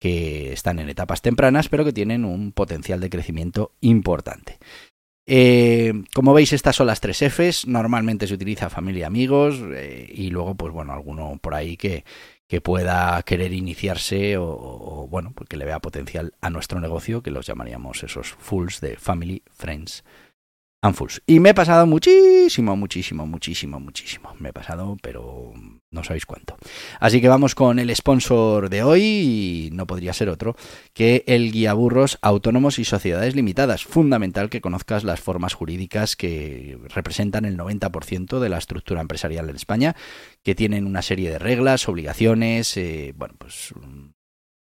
que 0.00 0.52
están 0.52 0.80
en 0.80 0.88
etapas 0.88 1.22
tempranas, 1.22 1.68
pero 1.68 1.84
que 1.84 1.92
tienen 1.92 2.24
un 2.24 2.50
potencial 2.50 2.98
de 2.98 3.08
crecimiento 3.08 3.70
importante. 3.80 4.58
Eh, 5.26 5.92
como 6.14 6.34
veis, 6.34 6.52
estas 6.52 6.76
son 6.76 6.86
las 6.86 7.00
tres 7.00 7.22
Fs. 7.22 7.66
Normalmente 7.66 8.26
se 8.26 8.34
utiliza 8.34 8.70
familia, 8.70 9.06
amigos 9.06 9.60
eh, 9.74 10.06
y 10.12 10.30
luego, 10.30 10.54
pues 10.54 10.72
bueno, 10.72 10.92
alguno 10.92 11.38
por 11.40 11.54
ahí 11.54 11.76
que, 11.76 12.04
que 12.46 12.60
pueda 12.60 13.22
querer 13.22 13.52
iniciarse 13.52 14.36
o, 14.36 14.44
o, 14.44 15.08
bueno, 15.08 15.32
porque 15.34 15.56
le 15.56 15.64
vea 15.64 15.80
potencial 15.80 16.34
a 16.40 16.50
nuestro 16.50 16.80
negocio, 16.80 17.22
que 17.22 17.30
los 17.30 17.46
llamaríamos 17.46 18.02
esos 18.02 18.28
fools 18.28 18.80
de 18.80 18.96
family, 18.96 19.42
friends 19.52 20.04
y 21.26 21.40
me 21.40 21.50
he 21.50 21.54
pasado 21.54 21.86
muchísimo, 21.86 22.76
muchísimo, 22.76 23.26
muchísimo, 23.26 23.80
muchísimo. 23.80 24.34
Me 24.38 24.50
he 24.50 24.52
pasado, 24.52 24.98
pero 25.00 25.54
no 25.90 26.04
sabéis 26.04 26.26
cuánto. 26.26 26.56
Así 27.00 27.22
que 27.22 27.28
vamos 27.28 27.54
con 27.54 27.78
el 27.78 27.94
sponsor 27.96 28.68
de 28.68 28.82
hoy, 28.82 29.02
y 29.02 29.70
no 29.72 29.86
podría 29.86 30.12
ser 30.12 30.28
otro, 30.28 30.56
que 30.92 31.24
el 31.26 31.52
guía 31.52 31.72
burros 31.72 32.18
autónomos 32.20 32.78
y 32.78 32.84
sociedades 32.84 33.34
limitadas. 33.34 33.84
Fundamental 33.84 34.50
que 34.50 34.60
conozcas 34.60 35.04
las 35.04 35.20
formas 35.20 35.54
jurídicas 35.54 36.16
que 36.16 36.78
representan 36.94 37.46
el 37.46 37.56
90% 37.56 38.38
de 38.38 38.48
la 38.50 38.58
estructura 38.58 39.00
empresarial 39.00 39.48
en 39.48 39.56
España, 39.56 39.96
que 40.42 40.54
tienen 40.54 40.84
una 40.86 41.00
serie 41.00 41.30
de 41.30 41.38
reglas, 41.38 41.88
obligaciones, 41.88 42.76
eh, 42.76 43.14
bueno, 43.16 43.36
pues 43.38 43.72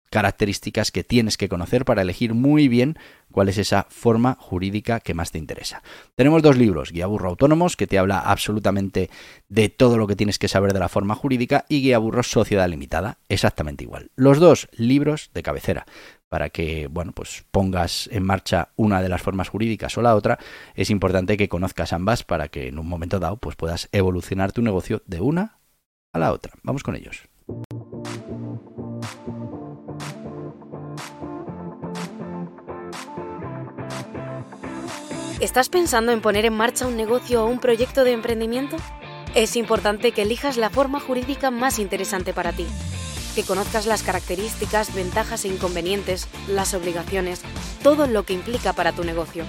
características 0.10 0.92
que 0.92 1.04
tienes 1.04 1.38
que 1.38 1.50
conocer 1.50 1.86
para 1.86 2.02
elegir 2.02 2.34
muy 2.34 2.68
bien 2.68 2.98
cuál 3.32 3.50
es 3.50 3.58
esa 3.58 3.88
forma 3.90 4.38
jurídica 4.40 5.00
que 5.00 5.14
más 5.14 5.32
te 5.32 5.38
interesa. 5.38 5.84
Tenemos 6.16 6.42
dos 6.42 6.58
libros, 6.58 6.92
Guía 6.92 7.08
Burro 7.08 7.30
Autónomos, 7.30 7.76
que 7.76 7.88
te 7.88 8.00
habla 8.00 8.20
absolutamente 8.20 9.10
de 9.50 9.70
todo 9.70 9.98
lo 9.98 10.08
que 10.08 10.16
tienes 10.16 10.40
que 10.40 10.48
saber 10.48 10.74
de 10.74 10.80
la 10.80 10.90
forma 10.90 11.16
jurídica, 11.16 11.66
y 11.68 11.82
Guía 11.82 11.98
Burro 11.98 12.24
Sociedad 12.24 12.70
Limitada, 12.70 13.18
exactamente 13.28 13.84
igual. 13.84 14.12
Los 14.16 14.40
dos 14.40 14.70
libros 14.78 15.32
de 15.34 15.44
cabecera 15.44 15.86
para 16.30 16.50
que, 16.50 16.88
bueno, 16.88 17.12
pues 17.12 17.46
pongas 17.52 18.10
en 18.12 18.24
marcha 18.24 18.70
una 18.76 19.02
de 19.02 19.10
las 19.10 19.22
formas 19.22 19.50
jurídicas 19.50 19.98
o 19.98 20.02
la 20.02 20.16
otra, 20.16 20.40
es 20.74 20.90
importante 20.90 21.38
que 21.38 21.50
conozcas 21.50 21.94
ambas 21.94 22.24
para 22.24 22.48
que 22.48 22.68
en 22.68 22.80
un 22.80 22.88
momento 22.88 23.20
dado 23.20 23.38
pues 23.38 23.56
puedas 23.56 23.90
evolucionar 23.92 24.52
tu 24.52 24.62
negocio 24.62 25.02
de 25.06 25.22
una 25.22 25.60
a 26.14 26.20
la 26.20 26.32
otra. 26.32 26.54
Vamos 26.64 26.84
con 26.84 26.96
ellos. 26.96 27.24
¿Estás 35.42 35.68
pensando 35.68 36.14
en 36.14 36.22
poner 36.22 36.46
en 36.46 36.54
marcha 36.54 36.88
un 36.88 36.96
negocio 36.96 37.44
o 37.44 37.48
un 37.48 37.60
proyecto 37.60 38.06
de 38.06 38.14
emprendimiento? 38.14 38.78
Es 39.34 39.58
importante 39.58 40.14
que 40.14 40.22
elijas 40.22 40.56
la 40.56 40.70
forma 40.70 41.02
jurídica 41.02 41.52
más 41.52 41.78
interesante 41.78 42.34
para 42.34 42.54
ti, 42.54 42.66
que 43.36 43.44
conozcas 43.44 43.86
las 43.86 44.02
características, 44.02 44.96
ventajas 44.96 45.44
e 45.44 45.50
inconvenientes, 45.50 46.30
las 46.48 46.74
obligaciones, 46.74 47.42
todo 47.84 48.08
lo 48.08 48.24
que 48.24 48.32
implica 48.32 48.72
para 48.72 48.94
tu 48.94 49.04
negocio. 49.04 49.44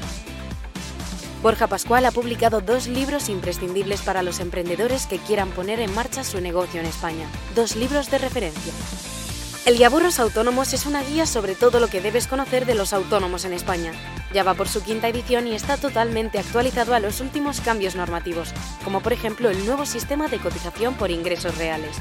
Borja 1.41 1.69
Pascual 1.69 2.05
ha 2.05 2.11
publicado 2.11 2.61
dos 2.61 2.89
libros 2.89 3.29
imprescindibles 3.29 4.03
para 4.03 4.25
los 4.25 4.41
emprendedores 4.41 5.07
que 5.07 5.19
quieran 5.19 5.51
poner 5.51 5.79
en 5.79 5.95
marcha 5.95 6.25
su 6.25 6.41
negocio 6.41 6.81
en 6.81 6.87
España, 6.87 7.29
dos 7.55 7.77
libros 7.77 8.11
de 8.11 8.19
referencia. 8.19 8.73
El 9.67 9.79
Guiaburros 9.79 10.21
Autónomos 10.21 10.73
es 10.75 10.87
una 10.87 11.03
guía 11.03 11.27
sobre 11.27 11.57
todo 11.57 11.81
lo 11.81 11.89
que 11.89 12.01
debes 12.01 12.29
conocer 12.29 12.67
de 12.67 12.77
los 12.77 12.93
autónomos 12.93 13.45
en 13.45 13.53
España. 13.53 13.91
Ya 14.33 14.45
va 14.45 14.55
por 14.55 14.69
su 14.69 14.81
quinta 14.81 15.09
edición 15.09 15.49
y 15.49 15.57
está 15.57 15.77
totalmente 15.77 16.39
actualizado 16.39 16.95
a 16.95 17.01
los 17.01 17.21
últimos 17.21 17.61
cambios 17.61 17.97
normativos, 17.97 18.55
como 18.85 19.01
por 19.01 19.13
ejemplo 19.13 19.51
el 19.51 19.67
nuevo 19.67 19.85
sistema 19.85 20.29
de 20.29 20.39
cotización 20.39 20.95
por 20.95 21.11
ingresos 21.11 21.59
reales. 21.59 21.97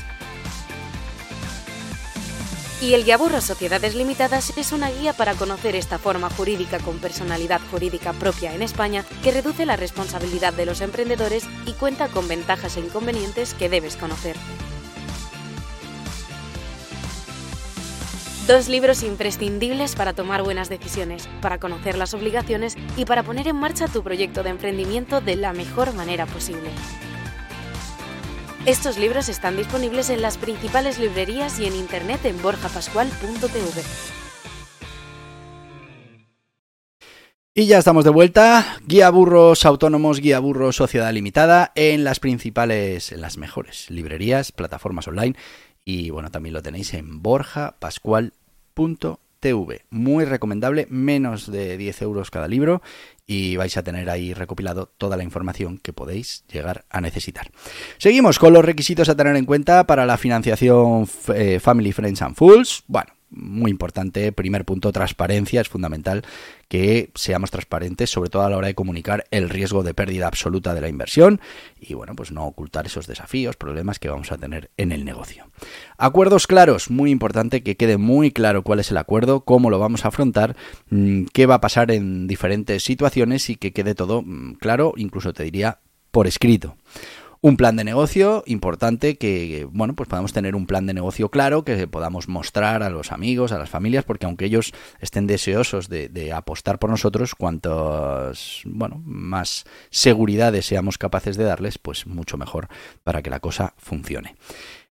Y 2.84 2.93
el 2.93 3.03
Guiaburros 3.03 3.45
Sociedades 3.45 3.95
Limitadas 3.95 4.55
es 4.57 4.72
una 4.72 4.91
guía 4.91 5.13
para 5.13 5.34
conocer 5.34 5.75
esta 5.75 5.98
forma 5.98 6.29
jurídica 6.29 6.77
con 6.77 7.00
personalidad 7.00 7.62
jurídica 7.72 8.13
propia 8.13 8.53
en 8.53 8.62
España 8.62 9.03
que 9.24 9.31
reduce 9.31 9.65
la 9.65 9.75
responsabilidad 9.75 10.53
de 10.53 10.67
los 10.67 10.81
emprendedores 10.81 11.45
y 11.65 11.72
cuenta 11.72 12.10
con 12.10 12.27
ventajas 12.27 12.77
e 12.77 12.81
inconvenientes 12.81 13.55
que 13.55 13.69
debes 13.69 13.95
conocer. 13.95 14.36
Dos 18.47 18.69
libros 18.69 19.01
imprescindibles 19.01 19.95
para 19.95 20.13
tomar 20.13 20.43
buenas 20.43 20.69
decisiones, 20.69 21.27
para 21.41 21.57
conocer 21.57 21.97
las 21.97 22.13
obligaciones 22.13 22.77
y 22.95 23.05
para 23.05 23.23
poner 23.23 23.47
en 23.47 23.55
marcha 23.55 23.87
tu 23.87 24.03
proyecto 24.03 24.43
de 24.43 24.51
emprendimiento 24.51 25.19
de 25.19 25.35
la 25.35 25.51
mejor 25.51 25.95
manera 25.95 26.27
posible. 26.27 26.69
Estos 28.67 28.99
libros 28.99 29.29
están 29.29 29.57
disponibles 29.57 30.11
en 30.11 30.21
las 30.21 30.37
principales 30.37 30.99
librerías 30.99 31.59
y 31.59 31.65
en 31.65 31.75
internet 31.75 32.23
en 32.25 32.39
borjapascual.tv. 32.39 33.81
Y 37.55 37.65
ya 37.65 37.79
estamos 37.79 38.03
de 38.03 38.11
vuelta. 38.11 38.77
Guía 38.85 39.09
Burros 39.09 39.65
Autónomos, 39.65 40.19
Guía 40.19 40.37
Burros 40.37 40.75
Sociedad 40.75 41.11
Limitada 41.11 41.71
en 41.73 42.03
las 42.03 42.19
principales, 42.19 43.11
en 43.11 43.21
las 43.21 43.37
mejores 43.37 43.89
librerías, 43.89 44.51
plataformas 44.51 45.07
online. 45.07 45.35
Y 45.86 46.10
bueno, 46.10 46.32
también 46.32 46.54
lo 46.54 46.63
tenéis 46.63 46.96
en 46.96 47.22
borjapascual.tv. 47.22 49.86
Muy 49.92 50.25
recomendable, 50.25 50.88
menos 50.89 51.51
de 51.51 51.77
10 51.77 52.01
euros 52.01 52.32
cada 52.32 52.48
libro 52.48 52.82
y 53.27 53.56
vais 53.56 53.77
a 53.77 53.84
tener 53.84 54.10
ahí 54.10 54.34
recopilado 54.34 54.88
toda 54.98 55.18
la 55.18 55.24
información 55.24 55.77
que 55.77 55.94
podéis 55.94 56.44
llegar 56.51 56.86
a 56.89 57.01
necesitar. 57.01 57.51
Seguimos 58.00 58.39
con 58.39 58.54
los 58.54 58.65
requisitos 58.65 59.10
a 59.10 59.15
tener 59.15 59.36
en 59.36 59.46
cuenta 59.46 59.86
para 59.86 60.08
la 60.08 60.18
financiación 60.18 61.08
eh, 61.36 61.60
Family, 61.60 61.92
Friends 61.92 62.24
and 62.24 62.36
Fools. 62.36 62.84
Bueno, 62.88 63.14
muy 63.36 63.72
importante. 63.72 64.32
Primer 64.32 64.65
punto, 64.65 64.92
transparencia. 64.92 65.62
Es 65.62 65.70
fundamental 65.70 66.24
que 66.68 67.12
seamos 67.13 67.51
transparentes, 67.51 68.10
sobre 68.10 68.30
todo 68.30 68.44
a 68.44 68.50
la 68.50 68.58
hora 68.58 68.68
de 68.68 68.75
comunicar 68.75 69.25
el 69.32 69.50
riesgo 69.50 69.84
de 69.84 69.94
pérdida 69.94 70.27
absoluta 70.27 70.74
de 70.74 70.82
la 70.82 70.89
inversión 70.89 71.39
y, 71.80 71.94
bueno, 71.94 72.15
pues 72.15 72.32
no 72.32 72.46
ocultar 72.46 72.86
esos 72.86 73.08
desafíos, 73.08 73.56
problemas 73.56 74.00
que 74.00 74.10
vamos 74.10 74.32
a 74.32 74.38
tener 74.38 74.72
en 74.77 74.92
el 74.92 75.06
negocio. 75.06 75.48
Acuerdos 75.98 76.48
claros. 76.48 76.89
Muy 76.89 77.12
importante 77.12 77.62
que 77.62 77.77
quede 77.77 77.98
muy 77.98 78.32
claro 78.32 78.63
cuál 78.63 78.80
es 78.80 78.92
el 78.92 78.98
acuerdo, 78.98 79.42
cómo 79.42 79.70
lo 79.70 79.80
vamos 79.80 80.06
a 80.06 80.08
afrontar, 80.08 80.56
mm, 80.89 81.25
qué 81.34 81.46
va 81.46 81.56
a 81.56 81.62
pasar 81.62 81.92
en 81.92 82.27
diferentes 82.27 82.84
situaciones 82.84 83.50
y 83.50 83.56
que 83.56 83.74
quede 83.74 83.96
todo 83.96 84.22
mm, 84.22 84.56
claro, 84.56 84.94
incluso 84.98 85.34
te 85.34 85.44
diría 85.44 85.80
por 86.12 86.27
escrito 86.27 86.77
un 87.45 87.57
plan 87.57 87.75
de 87.75 87.83
negocio 87.83 88.43
importante 88.47 89.19
que, 89.19 89.67
bueno, 89.71 89.95
pues 89.95 90.09
podamos 90.09 90.33
tener 90.33 90.55
un 90.55 90.65
plan 90.65 90.87
de 90.87 90.95
negocio 90.95 91.29
claro 91.29 91.63
que 91.63 91.87
podamos 91.87 92.27
mostrar 92.27 92.81
a 92.81 92.89
los 92.89 93.11
amigos, 93.11 93.51
a 93.51 93.59
las 93.59 93.69
familias, 93.69 94.03
porque 94.03 94.25
aunque 94.25 94.45
ellos 94.45 94.73
estén 94.99 95.27
deseosos 95.27 95.87
de, 95.87 96.33
apostar 96.33 96.79
por 96.79 96.89
nosotros, 96.89 97.35
cuantos, 97.35 98.63
bueno, 98.65 98.99
más 99.05 99.65
seguridad 99.91 100.55
seamos 100.61 100.97
capaces 100.97 101.37
de 101.37 101.43
darles, 101.43 101.77
pues 101.77 102.07
mucho 102.07 102.35
mejor 102.35 102.67
para 103.03 103.21
que 103.21 103.29
la 103.29 103.39
cosa 103.39 103.75
funcione. 103.77 104.37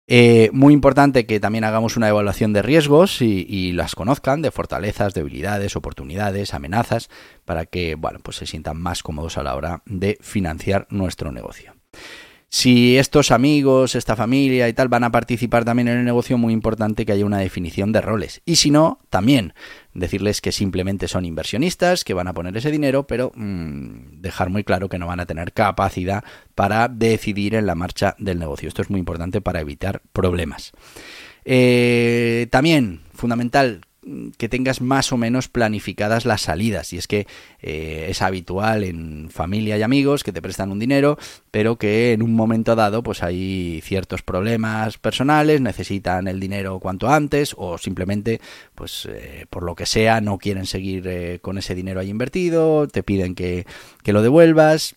Eh, 0.06 0.50
muy 0.52 0.74
importante 0.74 1.24
que 1.24 1.40
también 1.40 1.64
hagamos 1.64 1.96
una 1.96 2.10
evaluación 2.10 2.52
de 2.52 2.60
riesgos 2.60 3.22
y, 3.22 3.46
y, 3.48 3.72
las 3.72 3.94
conozcan, 3.94 4.42
de 4.42 4.50
fortalezas, 4.50 5.14
debilidades, 5.14 5.74
oportunidades, 5.74 6.52
amenazas, 6.52 7.08
para 7.46 7.64
que 7.64 7.94
bueno, 7.94 8.18
pues 8.22 8.36
se 8.36 8.46
sientan 8.46 8.76
más 8.76 9.02
cómodos 9.02 9.38
a 9.38 9.42
la 9.42 9.56
hora 9.56 9.82
de 9.86 10.18
financiar 10.20 10.86
nuestro 10.90 11.32
negocio. 11.32 11.72
Si 12.54 12.98
estos 12.98 13.30
amigos, 13.30 13.94
esta 13.94 14.14
familia 14.14 14.68
y 14.68 14.74
tal 14.74 14.88
van 14.88 15.04
a 15.04 15.10
participar 15.10 15.64
también 15.64 15.88
en 15.88 15.96
el 15.96 16.04
negocio, 16.04 16.36
muy 16.36 16.52
importante 16.52 17.06
que 17.06 17.12
haya 17.12 17.24
una 17.24 17.38
definición 17.38 17.92
de 17.92 18.02
roles. 18.02 18.42
Y 18.44 18.56
si 18.56 18.70
no, 18.70 19.00
también 19.08 19.54
decirles 19.94 20.42
que 20.42 20.52
simplemente 20.52 21.08
son 21.08 21.24
inversionistas, 21.24 22.04
que 22.04 22.12
van 22.12 22.28
a 22.28 22.34
poner 22.34 22.54
ese 22.54 22.70
dinero, 22.70 23.06
pero 23.06 23.32
mm, 23.34 24.20
dejar 24.20 24.50
muy 24.50 24.64
claro 24.64 24.90
que 24.90 24.98
no 24.98 25.06
van 25.06 25.20
a 25.20 25.24
tener 25.24 25.54
capacidad 25.54 26.24
para 26.54 26.88
decidir 26.88 27.54
en 27.54 27.64
la 27.64 27.74
marcha 27.74 28.16
del 28.18 28.38
negocio. 28.38 28.68
Esto 28.68 28.82
es 28.82 28.90
muy 28.90 29.00
importante 29.00 29.40
para 29.40 29.62
evitar 29.62 30.02
problemas. 30.12 30.72
Eh, 31.46 32.48
también, 32.50 33.00
fundamental, 33.14 33.80
que 34.36 34.48
tengas 34.48 34.80
más 34.80 35.12
o 35.12 35.16
menos 35.16 35.48
planificadas 35.48 36.24
las 36.24 36.42
salidas. 36.42 36.92
Y 36.92 36.98
es 36.98 37.06
que 37.06 37.26
eh, 37.60 38.06
es 38.10 38.20
habitual 38.22 38.84
en 38.84 39.30
familia 39.30 39.78
y 39.78 39.82
amigos 39.82 40.24
que 40.24 40.32
te 40.32 40.42
prestan 40.42 40.72
un 40.72 40.78
dinero, 40.78 41.18
pero 41.50 41.76
que 41.76 42.12
en 42.12 42.22
un 42.22 42.34
momento 42.34 42.74
dado 42.74 43.02
pues 43.02 43.22
hay 43.22 43.80
ciertos 43.82 44.22
problemas 44.22 44.98
personales, 44.98 45.60
necesitan 45.60 46.26
el 46.26 46.40
dinero 46.40 46.80
cuanto 46.80 47.10
antes 47.10 47.54
o 47.56 47.78
simplemente 47.78 48.40
pues 48.74 49.06
eh, 49.10 49.46
por 49.48 49.62
lo 49.62 49.74
que 49.74 49.86
sea 49.86 50.20
no 50.20 50.38
quieren 50.38 50.66
seguir 50.66 51.06
eh, 51.06 51.38
con 51.40 51.58
ese 51.58 51.74
dinero 51.74 52.00
ahí 52.00 52.10
invertido, 52.10 52.88
te 52.88 53.02
piden 53.02 53.34
que, 53.34 53.66
que, 54.02 54.12
lo 54.12 54.22
devuelvas. 54.22 54.96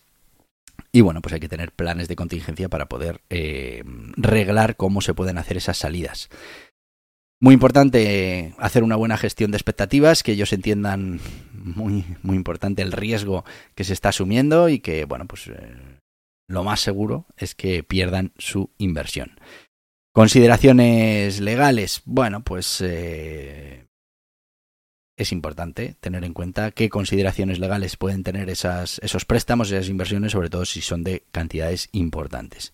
Y 0.92 1.02
bueno, 1.02 1.20
pues 1.20 1.34
hay 1.34 1.40
que 1.40 1.48
tener 1.48 1.72
planes 1.72 2.08
de 2.08 2.16
contingencia 2.16 2.70
para 2.70 2.86
poder 2.86 3.20
reglar 4.16 4.76
cómo 4.76 5.02
se 5.02 5.12
pueden 5.12 5.36
hacer 5.36 5.58
esas 5.58 5.76
salidas. 5.76 6.30
Muy 7.38 7.52
importante 7.52 8.54
hacer 8.58 8.82
una 8.82 8.96
buena 8.96 9.18
gestión 9.18 9.50
de 9.50 9.58
expectativas, 9.58 10.22
que 10.22 10.32
ellos 10.32 10.52
entiendan 10.54 11.20
muy, 11.52 12.04
muy 12.22 12.36
importante 12.36 12.80
el 12.80 12.92
riesgo 12.92 13.44
que 13.74 13.84
se 13.84 13.92
está 13.92 14.08
asumiendo 14.08 14.70
y 14.70 14.78
que, 14.78 15.04
bueno, 15.04 15.26
pues 15.26 15.48
eh, 15.48 15.76
lo 16.48 16.64
más 16.64 16.80
seguro 16.80 17.26
es 17.36 17.54
que 17.54 17.82
pierdan 17.82 18.32
su 18.38 18.70
inversión. 18.78 19.38
Consideraciones 20.12 21.40
legales. 21.40 22.00
Bueno, 22.06 22.42
pues 22.42 22.80
eh, 22.80 23.84
es 25.18 25.30
importante 25.30 25.96
tener 26.00 26.24
en 26.24 26.32
cuenta 26.32 26.70
qué 26.70 26.88
consideraciones 26.88 27.58
legales 27.58 27.98
pueden 27.98 28.22
tener 28.22 28.48
esas, 28.48 28.98
esos 29.02 29.26
préstamos, 29.26 29.70
esas 29.70 29.90
inversiones, 29.90 30.32
sobre 30.32 30.48
todo 30.48 30.64
si 30.64 30.80
son 30.80 31.04
de 31.04 31.24
cantidades 31.32 31.90
importantes. 31.92 32.72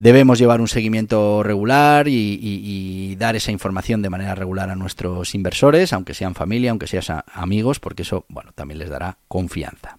Debemos 0.00 0.38
llevar 0.38 0.60
un 0.60 0.68
seguimiento 0.68 1.42
regular 1.42 2.06
y, 2.06 3.16
dar 3.16 3.34
esa 3.34 3.50
información 3.50 4.00
de 4.00 4.10
manera 4.10 4.36
regular 4.36 4.70
a 4.70 4.76
nuestros 4.76 5.34
inversores, 5.34 5.92
aunque 5.92 6.14
sean 6.14 6.36
familia, 6.36 6.70
aunque 6.70 6.86
sean 6.86 7.24
amigos, 7.32 7.80
porque 7.80 8.02
eso, 8.02 8.24
bueno, 8.28 8.52
también 8.52 8.78
les 8.78 8.90
dará 8.90 9.18
confianza. 9.26 9.98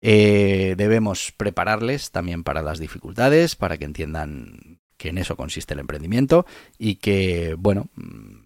Eh, 0.00 0.74
debemos 0.76 1.32
prepararles 1.36 2.12
también 2.12 2.44
para 2.44 2.62
las 2.62 2.78
dificultades, 2.78 3.56
para 3.56 3.78
que 3.78 3.84
entiendan 3.84 4.78
que 4.96 5.08
en 5.08 5.18
eso 5.18 5.36
consiste 5.36 5.74
el 5.74 5.80
emprendimiento 5.80 6.46
y 6.78 6.96
que, 6.96 7.56
bueno, 7.58 7.88
mm, 7.96 8.44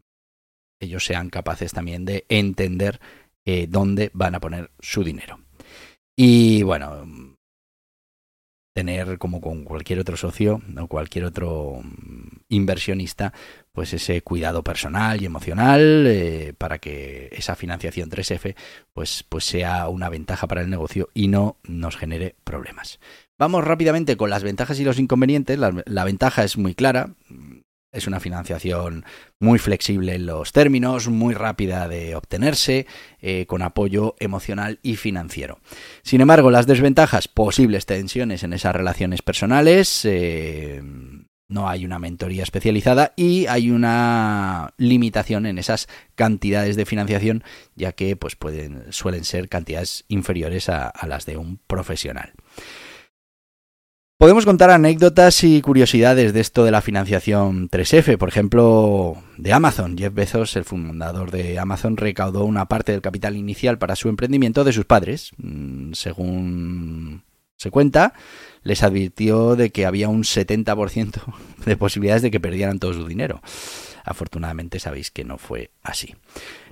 ellos 0.80 1.04
sean 1.04 1.28
capaces 1.28 1.72
también 1.72 2.06
de 2.06 2.24
entender 2.28 3.00
eh, 3.44 3.66
dónde 3.68 4.10
van 4.14 4.34
a 4.34 4.40
poner 4.40 4.70
su 4.80 5.04
dinero. 5.04 5.40
Y 6.16 6.62
bueno, 6.62 7.33
tener 8.74 9.18
como 9.18 9.40
con 9.40 9.64
cualquier 9.64 10.00
otro 10.00 10.16
socio 10.16 10.60
o 10.78 10.86
cualquier 10.88 11.24
otro 11.24 11.80
mm, 11.82 12.40
inversionista 12.48 13.32
pues 13.72 13.94
ese 13.94 14.20
cuidado 14.22 14.62
personal 14.62 15.22
y 15.22 15.26
emocional 15.26 16.04
eh, 16.06 16.54
para 16.58 16.78
que 16.78 17.28
esa 17.32 17.54
financiación 17.54 18.10
3F 18.10 18.54
pues, 18.92 19.24
pues 19.28 19.44
sea 19.44 19.88
una 19.88 20.08
ventaja 20.08 20.46
para 20.48 20.60
el 20.60 20.70
negocio 20.70 21.08
y 21.14 21.28
no 21.28 21.56
nos 21.62 21.96
genere 21.96 22.34
problemas. 22.44 22.98
Vamos 23.38 23.64
rápidamente 23.64 24.16
con 24.16 24.30
las 24.30 24.42
ventajas 24.42 24.78
y 24.78 24.84
los 24.84 24.98
inconvenientes. 24.98 25.58
la 25.58 26.04
ventaja 26.04 26.44
es 26.44 26.56
muy 26.56 26.74
clara. 26.74 27.14
Es 27.94 28.06
una 28.06 28.20
financiación 28.20 29.04
muy 29.38 29.58
flexible 29.58 30.14
en 30.14 30.26
los 30.26 30.52
términos, 30.52 31.08
muy 31.08 31.32
rápida 31.32 31.88
de 31.88 32.16
obtenerse, 32.16 32.86
eh, 33.20 33.46
con 33.46 33.62
apoyo 33.62 34.16
emocional 34.18 34.80
y 34.82 34.96
financiero. 34.96 35.60
Sin 36.02 36.20
embargo, 36.20 36.50
las 36.50 36.66
desventajas, 36.66 37.28
posibles 37.28 37.86
tensiones 37.86 38.42
en 38.42 38.52
esas 38.52 38.74
relaciones 38.74 39.22
personales, 39.22 40.04
eh, 40.04 40.82
no 41.48 41.68
hay 41.68 41.84
una 41.84 41.98
mentoría 41.98 42.42
especializada 42.42 43.12
y 43.16 43.46
hay 43.46 43.70
una 43.70 44.74
limitación 44.76 45.46
en 45.46 45.58
esas 45.58 45.88
cantidades 46.14 46.74
de 46.76 46.86
financiación, 46.86 47.44
ya 47.76 47.92
que 47.92 48.16
pues, 48.16 48.34
pueden, 48.34 48.92
suelen 48.92 49.24
ser 49.24 49.48
cantidades 49.48 50.04
inferiores 50.08 50.68
a 50.68 50.92
las 51.06 51.26
de 51.26 51.36
un 51.36 51.58
profesional. 51.66 52.32
Podemos 54.24 54.46
contar 54.46 54.70
anécdotas 54.70 55.44
y 55.44 55.60
curiosidades 55.60 56.32
de 56.32 56.40
esto 56.40 56.64
de 56.64 56.70
la 56.70 56.80
financiación 56.80 57.68
3F. 57.68 58.16
Por 58.16 58.30
ejemplo, 58.30 59.18
de 59.36 59.52
Amazon. 59.52 59.98
Jeff 59.98 60.14
Bezos, 60.14 60.56
el 60.56 60.64
fundador 60.64 61.30
de 61.30 61.58
Amazon, 61.58 61.98
recaudó 61.98 62.46
una 62.46 62.64
parte 62.64 62.92
del 62.92 63.02
capital 63.02 63.36
inicial 63.36 63.76
para 63.76 63.96
su 63.96 64.08
emprendimiento 64.08 64.64
de 64.64 64.72
sus 64.72 64.86
padres. 64.86 65.32
Mm, 65.36 65.92
según 65.92 67.22
se 67.58 67.70
cuenta, 67.70 68.14
les 68.62 68.82
advirtió 68.82 69.56
de 69.56 69.68
que 69.68 69.84
había 69.84 70.08
un 70.08 70.22
70% 70.22 71.20
de 71.66 71.76
posibilidades 71.76 72.22
de 72.22 72.30
que 72.30 72.40
perdieran 72.40 72.78
todo 72.78 72.94
su 72.94 73.06
dinero. 73.06 73.42
Afortunadamente 74.04 74.78
sabéis 74.78 75.10
que 75.10 75.24
no 75.24 75.38
fue 75.38 75.70
así. 75.82 76.14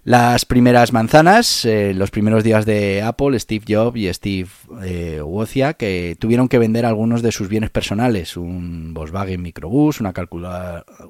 Las 0.04 0.44
primeras 0.44 0.92
manzanas, 0.92 1.64
eh, 1.64 1.94
los 1.94 2.10
primeros 2.10 2.42
días 2.42 2.66
de 2.66 3.02
Apple, 3.02 3.38
Steve 3.38 3.64
Jobs 3.68 3.96
y 3.96 4.12
Steve 4.12 4.48
eh, 4.82 5.22
Wozniak, 5.22 5.76
que 5.76 6.16
tuvieron 6.18 6.48
que 6.48 6.58
vender 6.58 6.84
algunos 6.84 7.22
de 7.22 7.30
sus 7.30 7.48
bienes 7.48 7.70
personales, 7.70 8.36
un 8.36 8.94
Volkswagen 8.94 9.40
Microbus, 9.40 10.00
una, 10.00 10.12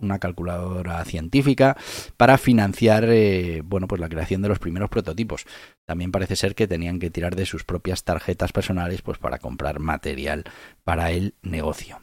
una 0.01 0.19
calculadora 0.19 1.03
científica, 1.07 1.77
para 2.19 2.37
financiar 2.37 3.07
eh, 3.09 3.63
bueno, 3.65 3.89
pues 3.89 4.01
la 4.01 4.11
creación 4.11 4.43
de 4.43 4.51
los 4.51 4.59
primeros 4.59 4.91
prototipos. 4.91 5.47
También 5.87 6.13
parece 6.13 6.37
ser 6.37 6.55
que 6.55 6.69
tenían 6.69 6.99
que 6.99 7.11
tirar 7.11 7.35
de 7.35 7.47
sus 7.47 7.65
propias 7.65 8.05
tarjetas 8.05 8.53
personales 8.53 9.01
pues, 9.01 9.17
para 9.17 9.39
comprar 9.39 9.81
material 9.81 10.45
para 10.85 11.13
el 11.13 11.35
negocio. 11.43 11.99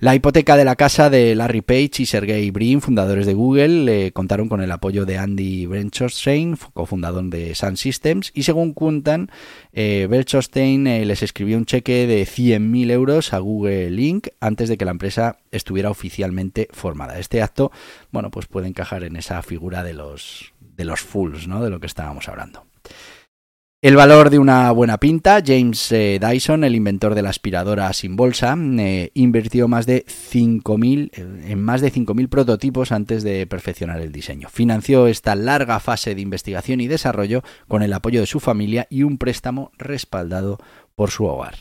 La 0.00 0.14
hipoteca 0.14 0.56
de 0.56 0.64
la 0.64 0.76
casa 0.76 1.10
de 1.10 1.34
Larry 1.34 1.60
Page 1.60 1.90
y 1.98 2.06
Sergey 2.06 2.52
Brin, 2.52 2.80
fundadores 2.80 3.26
de 3.26 3.34
Google, 3.34 4.12
contaron 4.12 4.48
con 4.48 4.60
el 4.60 4.70
apoyo 4.70 5.04
de 5.04 5.18
Andy 5.18 5.66
Brenchostein, 5.66 6.56
cofundador 6.72 7.24
de 7.24 7.56
Sun 7.56 7.76
Systems, 7.76 8.30
y 8.32 8.44
según 8.44 8.74
cuentan, 8.74 9.28
eh, 9.72 10.08
eh, 10.08 11.04
les 11.04 11.22
escribió 11.24 11.56
un 11.56 11.66
cheque 11.66 12.06
de 12.06 12.22
100.000 12.22 12.92
euros 12.92 13.32
a 13.32 13.38
Google 13.38 13.90
Link 13.90 14.28
antes 14.38 14.68
de 14.68 14.78
que 14.78 14.84
la 14.84 14.92
empresa 14.92 15.38
estuviera 15.50 15.90
oficialmente 15.90 16.68
formada. 16.70 17.18
Este 17.18 17.42
acto, 17.42 17.72
bueno, 18.12 18.30
pues 18.30 18.46
puede 18.46 18.68
encajar 18.68 19.02
en 19.02 19.16
esa 19.16 19.42
figura 19.42 19.82
de 19.82 19.94
los, 19.94 20.54
de 20.60 20.84
los 20.84 21.00
fools, 21.00 21.48
¿no? 21.48 21.60
De 21.60 21.70
lo 21.70 21.80
que 21.80 21.88
estábamos 21.88 22.28
hablando. 22.28 22.64
El 23.80 23.94
valor 23.94 24.30
de 24.30 24.40
una 24.40 24.72
buena 24.72 24.98
pinta, 24.98 25.40
James 25.40 25.92
eh, 25.92 26.18
Dyson, 26.20 26.64
el 26.64 26.74
inventor 26.74 27.14
de 27.14 27.22
la 27.22 27.30
aspiradora 27.30 27.92
sin 27.92 28.16
bolsa, 28.16 28.56
eh, 28.58 29.12
invirtió 29.14 29.68
más 29.68 29.86
de 29.86 30.04
5.000, 30.04 31.10
eh, 31.12 31.52
en 31.52 31.62
más 31.62 31.80
de 31.80 31.92
5.000 31.92 32.28
prototipos 32.28 32.90
antes 32.90 33.22
de 33.22 33.46
perfeccionar 33.46 34.00
el 34.00 34.10
diseño. 34.10 34.48
Financió 34.48 35.06
esta 35.06 35.36
larga 35.36 35.78
fase 35.78 36.16
de 36.16 36.20
investigación 36.20 36.80
y 36.80 36.88
desarrollo 36.88 37.44
con 37.68 37.84
el 37.84 37.92
apoyo 37.92 38.18
de 38.18 38.26
su 38.26 38.40
familia 38.40 38.88
y 38.90 39.04
un 39.04 39.16
préstamo 39.16 39.70
respaldado 39.78 40.58
por 40.96 41.12
su 41.12 41.26
hogar. 41.26 41.54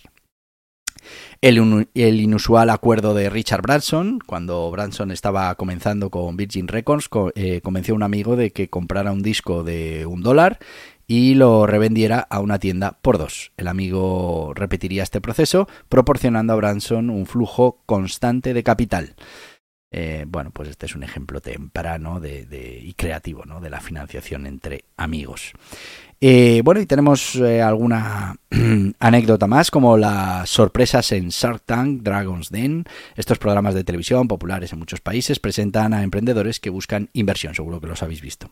El, 1.39 1.87
inusual 1.93 2.71
acuerdo 2.71 3.13
de 3.13 3.29
Richard 3.29 3.61
Branson, 3.61 4.19
cuando 4.25 4.69
Branson 4.71 5.11
estaba 5.11 5.53
comenzando 5.53 6.09
con 6.09 6.35
Virgin 6.35 6.67
Records, 6.67 7.07
convenció 7.07 7.93
a 7.93 7.95
un 7.95 8.03
amigo 8.03 8.35
de 8.35 8.51
que 8.51 8.69
comprara 8.69 9.11
un 9.13 9.21
disco 9.21 9.63
de 9.63 10.05
un 10.05 10.21
dólar 10.21 10.59
y 11.07 11.35
lo 11.35 11.65
revendiera 11.65 12.19
a 12.19 12.41
una 12.41 12.59
tienda 12.59 12.99
por 13.01 13.17
dos. 13.17 13.53
El 13.55 13.69
amigo 13.69 14.53
repetiría 14.53 15.03
este 15.03 15.21
proceso, 15.21 15.67
proporcionando 15.87 16.53
a 16.53 16.57
Branson 16.57 17.09
un 17.09 17.25
flujo 17.25 17.81
constante 17.85 18.53
de 18.53 18.63
capital. 18.63 19.15
Eh, 19.89 20.25
bueno, 20.27 20.51
pues 20.51 20.67
este 20.67 20.85
es 20.85 20.95
un 20.95 21.03
ejemplo 21.03 21.39
temprano 21.39 22.19
de, 22.19 22.81
y 22.83 22.93
creativo 22.93 23.45
¿no? 23.45 23.61
de 23.61 23.69
la 23.69 23.79
financiación 23.79 24.45
entre 24.45 24.83
amigos. 24.97 25.53
Eh, 26.19 26.61
bueno, 26.63 26.81
y 26.81 26.87
tenemos 26.87 27.35
eh, 27.35 27.61
alguna 27.61 28.35
anécdota 28.99 29.45
más, 29.45 29.69
como 29.69 29.97
las 29.97 30.49
sorpresas 30.49 31.11
en 31.11 31.29
Shark 31.29 31.61
Tank, 31.63 32.01
Dragon's 32.01 32.49
Den. 32.49 32.85
Estos 33.15 33.37
programas 33.37 33.75
de 33.75 33.83
televisión 33.83 34.27
populares 34.27 34.73
en 34.73 34.79
muchos 34.79 34.99
países 34.99 35.39
presentan 35.39 35.93
a 35.93 36.01
emprendedores 36.01 36.59
que 36.59 36.71
buscan 36.71 37.09
inversión, 37.13 37.53
seguro 37.53 37.79
que 37.79 37.87
los 37.87 38.01
habéis 38.01 38.21
visto. 38.21 38.49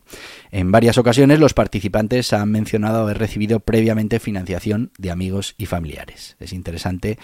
En 0.52 0.70
varias 0.70 0.96
ocasiones 0.96 1.40
los 1.40 1.54
participantes 1.54 2.32
han 2.32 2.52
mencionado 2.52 3.00
haber 3.00 3.18
recibido 3.18 3.58
previamente 3.58 4.20
financiación 4.20 4.92
de 4.98 5.10
amigos 5.10 5.56
y 5.58 5.66
familiares. 5.66 6.36
Es 6.38 6.52
interesante 6.52 7.18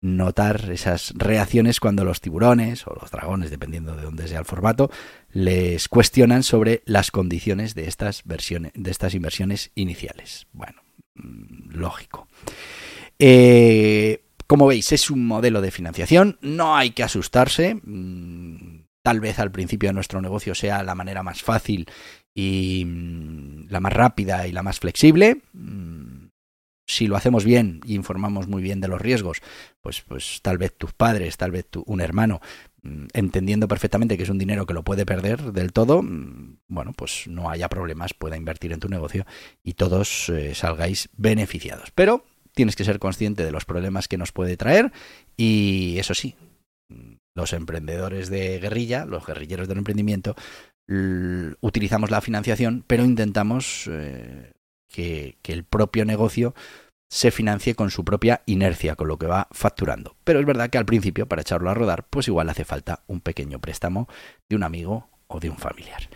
notar 0.00 0.70
esas 0.70 1.12
reacciones 1.16 1.80
cuando 1.80 2.04
los 2.04 2.20
tiburones 2.20 2.86
o 2.86 2.94
los 3.00 3.10
dragones, 3.10 3.50
dependiendo 3.50 3.96
de 3.96 4.02
dónde 4.02 4.28
sea 4.28 4.38
el 4.38 4.44
formato, 4.44 4.90
les 5.32 5.88
cuestionan 5.88 6.42
sobre 6.42 6.82
las 6.84 7.10
condiciones 7.10 7.74
de 7.74 7.88
estas 7.88 8.22
versiones, 8.24 8.72
de 8.74 8.90
estas 8.90 9.14
inversiones 9.14 9.72
iniciales. 9.74 10.46
Bueno, 10.52 10.82
mm, 11.14 11.70
lógico. 11.70 12.28
Eh, 13.18 14.22
como 14.46 14.66
veis, 14.66 14.92
es 14.92 15.10
un 15.10 15.26
modelo 15.26 15.60
de 15.60 15.70
financiación, 15.70 16.38
no 16.40 16.76
hay 16.76 16.90
que 16.90 17.02
asustarse. 17.02 17.74
Mm, 17.82 18.84
tal 19.02 19.20
vez 19.20 19.38
al 19.38 19.50
principio 19.50 19.88
de 19.88 19.94
nuestro 19.94 20.20
negocio 20.20 20.54
sea 20.54 20.82
la 20.82 20.94
manera 20.94 21.22
más 21.22 21.42
fácil 21.42 21.86
y 22.34 22.84
mm, 22.86 23.66
la 23.68 23.80
más 23.80 23.92
rápida 23.92 24.46
y 24.46 24.52
la 24.52 24.62
más 24.62 24.78
flexible 24.78 25.42
si 26.88 27.06
lo 27.06 27.16
hacemos 27.16 27.44
bien 27.44 27.80
y 27.84 27.94
informamos 27.94 28.48
muy 28.48 28.62
bien 28.62 28.80
de 28.80 28.88
los 28.88 29.00
riesgos, 29.00 29.42
pues, 29.82 30.00
pues 30.00 30.40
tal 30.42 30.56
vez 30.56 30.74
tus 30.76 30.92
padres, 30.94 31.36
tal 31.36 31.50
vez 31.50 31.66
un 31.84 32.00
hermano, 32.00 32.40
mm, 32.82 33.08
entendiendo 33.12 33.68
perfectamente 33.68 34.16
que 34.16 34.22
es 34.22 34.30
un 34.30 34.38
dinero 34.38 34.64
que 34.64 34.72
lo 34.72 34.82
puede 34.82 35.04
perder 35.04 35.52
del 35.52 35.72
todo, 35.72 36.02
mm, 36.02 36.56
bueno, 36.66 36.94
pues 36.96 37.26
no 37.28 37.50
haya 37.50 37.68
problemas, 37.68 38.14
pueda 38.14 38.38
invertir 38.38 38.72
en 38.72 38.80
tu 38.80 38.88
negocio 38.88 39.26
y 39.62 39.74
todos 39.74 40.30
eh, 40.30 40.54
salgáis 40.54 41.10
beneficiados. 41.12 41.90
Pero 41.94 42.24
tienes 42.54 42.74
que 42.74 42.84
ser 42.84 42.98
consciente 42.98 43.44
de 43.44 43.52
los 43.52 43.66
problemas 43.66 44.08
que 44.08 44.16
nos 44.16 44.32
puede 44.32 44.56
traer 44.56 44.90
y 45.36 45.96
eso 45.98 46.14
sí, 46.14 46.36
los 47.34 47.52
emprendedores 47.52 48.30
de 48.30 48.58
guerrilla, 48.58 49.04
los 49.04 49.26
guerrilleros 49.26 49.68
del 49.68 49.78
emprendimiento, 49.78 50.34
utilizamos 51.60 52.10
la 52.10 52.22
financiación, 52.22 52.82
pero 52.86 53.04
intentamos 53.04 53.84
eh, 53.90 54.52
que, 54.88 55.36
el 55.44 55.64
propio 55.64 56.04
negocio 56.04 56.54
se 57.10 57.30
financie 57.30 57.74
con 57.74 57.90
su 57.90 58.04
propia 58.04 58.42
inercia, 58.46 58.94
con 58.94 59.08
lo 59.08 59.18
que 59.18 59.26
va 59.26 59.48
facturando. 59.50 60.16
Pero 60.24 60.40
es 60.40 60.46
verdad 60.46 60.68
que 60.68 60.78
al 60.78 60.84
principio, 60.84 61.26
para 61.26 61.42
echarlo 61.42 61.70
a 61.70 61.74
rodar, 61.74 62.06
pues 62.10 62.28
igual 62.28 62.50
hace 62.50 62.64
falta 62.64 63.02
un 63.06 63.20
pequeño 63.20 63.60
préstamo 63.60 64.08
de 64.48 64.56
un 64.56 64.62
amigo 64.62 65.08
o 65.26 65.40
de 65.40 65.48
un 65.48 65.56
familiar. 65.56 66.08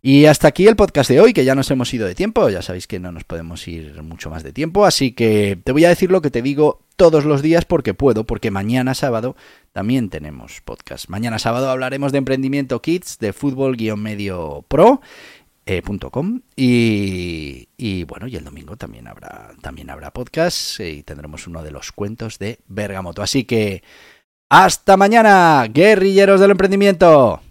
Y 0.00 0.26
hasta 0.26 0.46
aquí 0.46 0.68
el 0.68 0.76
podcast 0.76 1.10
de 1.10 1.20
hoy, 1.20 1.32
que 1.32 1.44
ya 1.44 1.56
nos 1.56 1.70
hemos 1.72 1.92
ido 1.92 2.06
de 2.06 2.14
tiempo, 2.14 2.48
ya 2.50 2.62
sabéis 2.62 2.86
que 2.86 3.00
no 3.00 3.10
nos 3.10 3.24
podemos 3.24 3.66
ir 3.66 4.00
mucho 4.04 4.30
más 4.30 4.44
de 4.44 4.52
tiempo, 4.52 4.84
así 4.84 5.10
que 5.10 5.58
te 5.62 5.72
voy 5.72 5.84
a 5.84 5.88
decir 5.88 6.12
lo 6.12 6.22
que 6.22 6.30
te 6.30 6.40
digo 6.40 6.84
todos 6.94 7.24
los 7.24 7.42
días 7.42 7.64
porque 7.64 7.94
puedo, 7.94 8.24
porque 8.24 8.52
mañana 8.52 8.94
sábado 8.94 9.34
también 9.72 10.08
tenemos 10.08 10.60
podcast. 10.64 11.08
Mañana 11.08 11.40
sábado 11.40 11.68
hablaremos 11.68 12.12
de 12.12 12.18
emprendimiento 12.18 12.80
kids, 12.80 13.18
de 13.18 13.32
fútbol-medio 13.32 14.64
pro 14.68 15.00
eh, 15.68 17.66
y, 17.76 18.04
bueno, 18.04 18.26
y 18.26 18.36
el 18.36 18.44
domingo 18.44 18.76
también 18.76 19.06
habrá, 19.06 19.50
también 19.60 19.90
habrá 19.90 20.10
podcast 20.12 20.80
y 20.80 21.02
tendremos 21.02 21.46
uno 21.46 21.62
de 21.62 21.70
los 21.70 21.92
cuentos 21.92 22.38
de 22.38 22.58
Bergamoto. 22.68 23.22
Así 23.22 23.44
que 23.44 23.82
hasta 24.48 24.96
mañana, 24.96 25.66
guerrilleros 25.70 26.40
del 26.40 26.52
emprendimiento. 26.52 27.42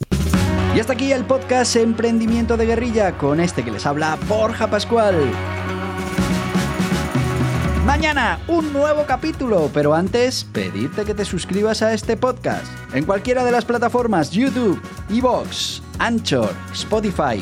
Y 0.75 0.79
hasta 0.79 0.93
aquí 0.93 1.11
el 1.11 1.25
podcast 1.25 1.75
Emprendimiento 1.75 2.57
de 2.57 2.65
Guerrilla 2.65 3.17
con 3.17 3.39
este 3.39 3.63
que 3.63 3.69
les 3.69 3.85
habla 3.85 4.17
Borja 4.27 4.67
Pascual. 4.67 5.15
Mañana 7.85 8.39
un 8.47 8.73
nuevo 8.73 9.05
capítulo, 9.05 9.69
pero 9.73 9.93
antes 9.93 10.43
pedirte 10.43 11.05
que 11.05 11.13
te 11.13 11.23
suscribas 11.23 11.83
a 11.83 11.93
este 11.93 12.17
podcast 12.17 12.65
en 12.93 13.05
cualquiera 13.05 13.45
de 13.45 13.51
las 13.51 13.63
plataformas 13.63 14.31
YouTube, 14.31 14.81
Evox, 15.09 15.81
Anchor, 15.99 16.53
Spotify 16.73 17.41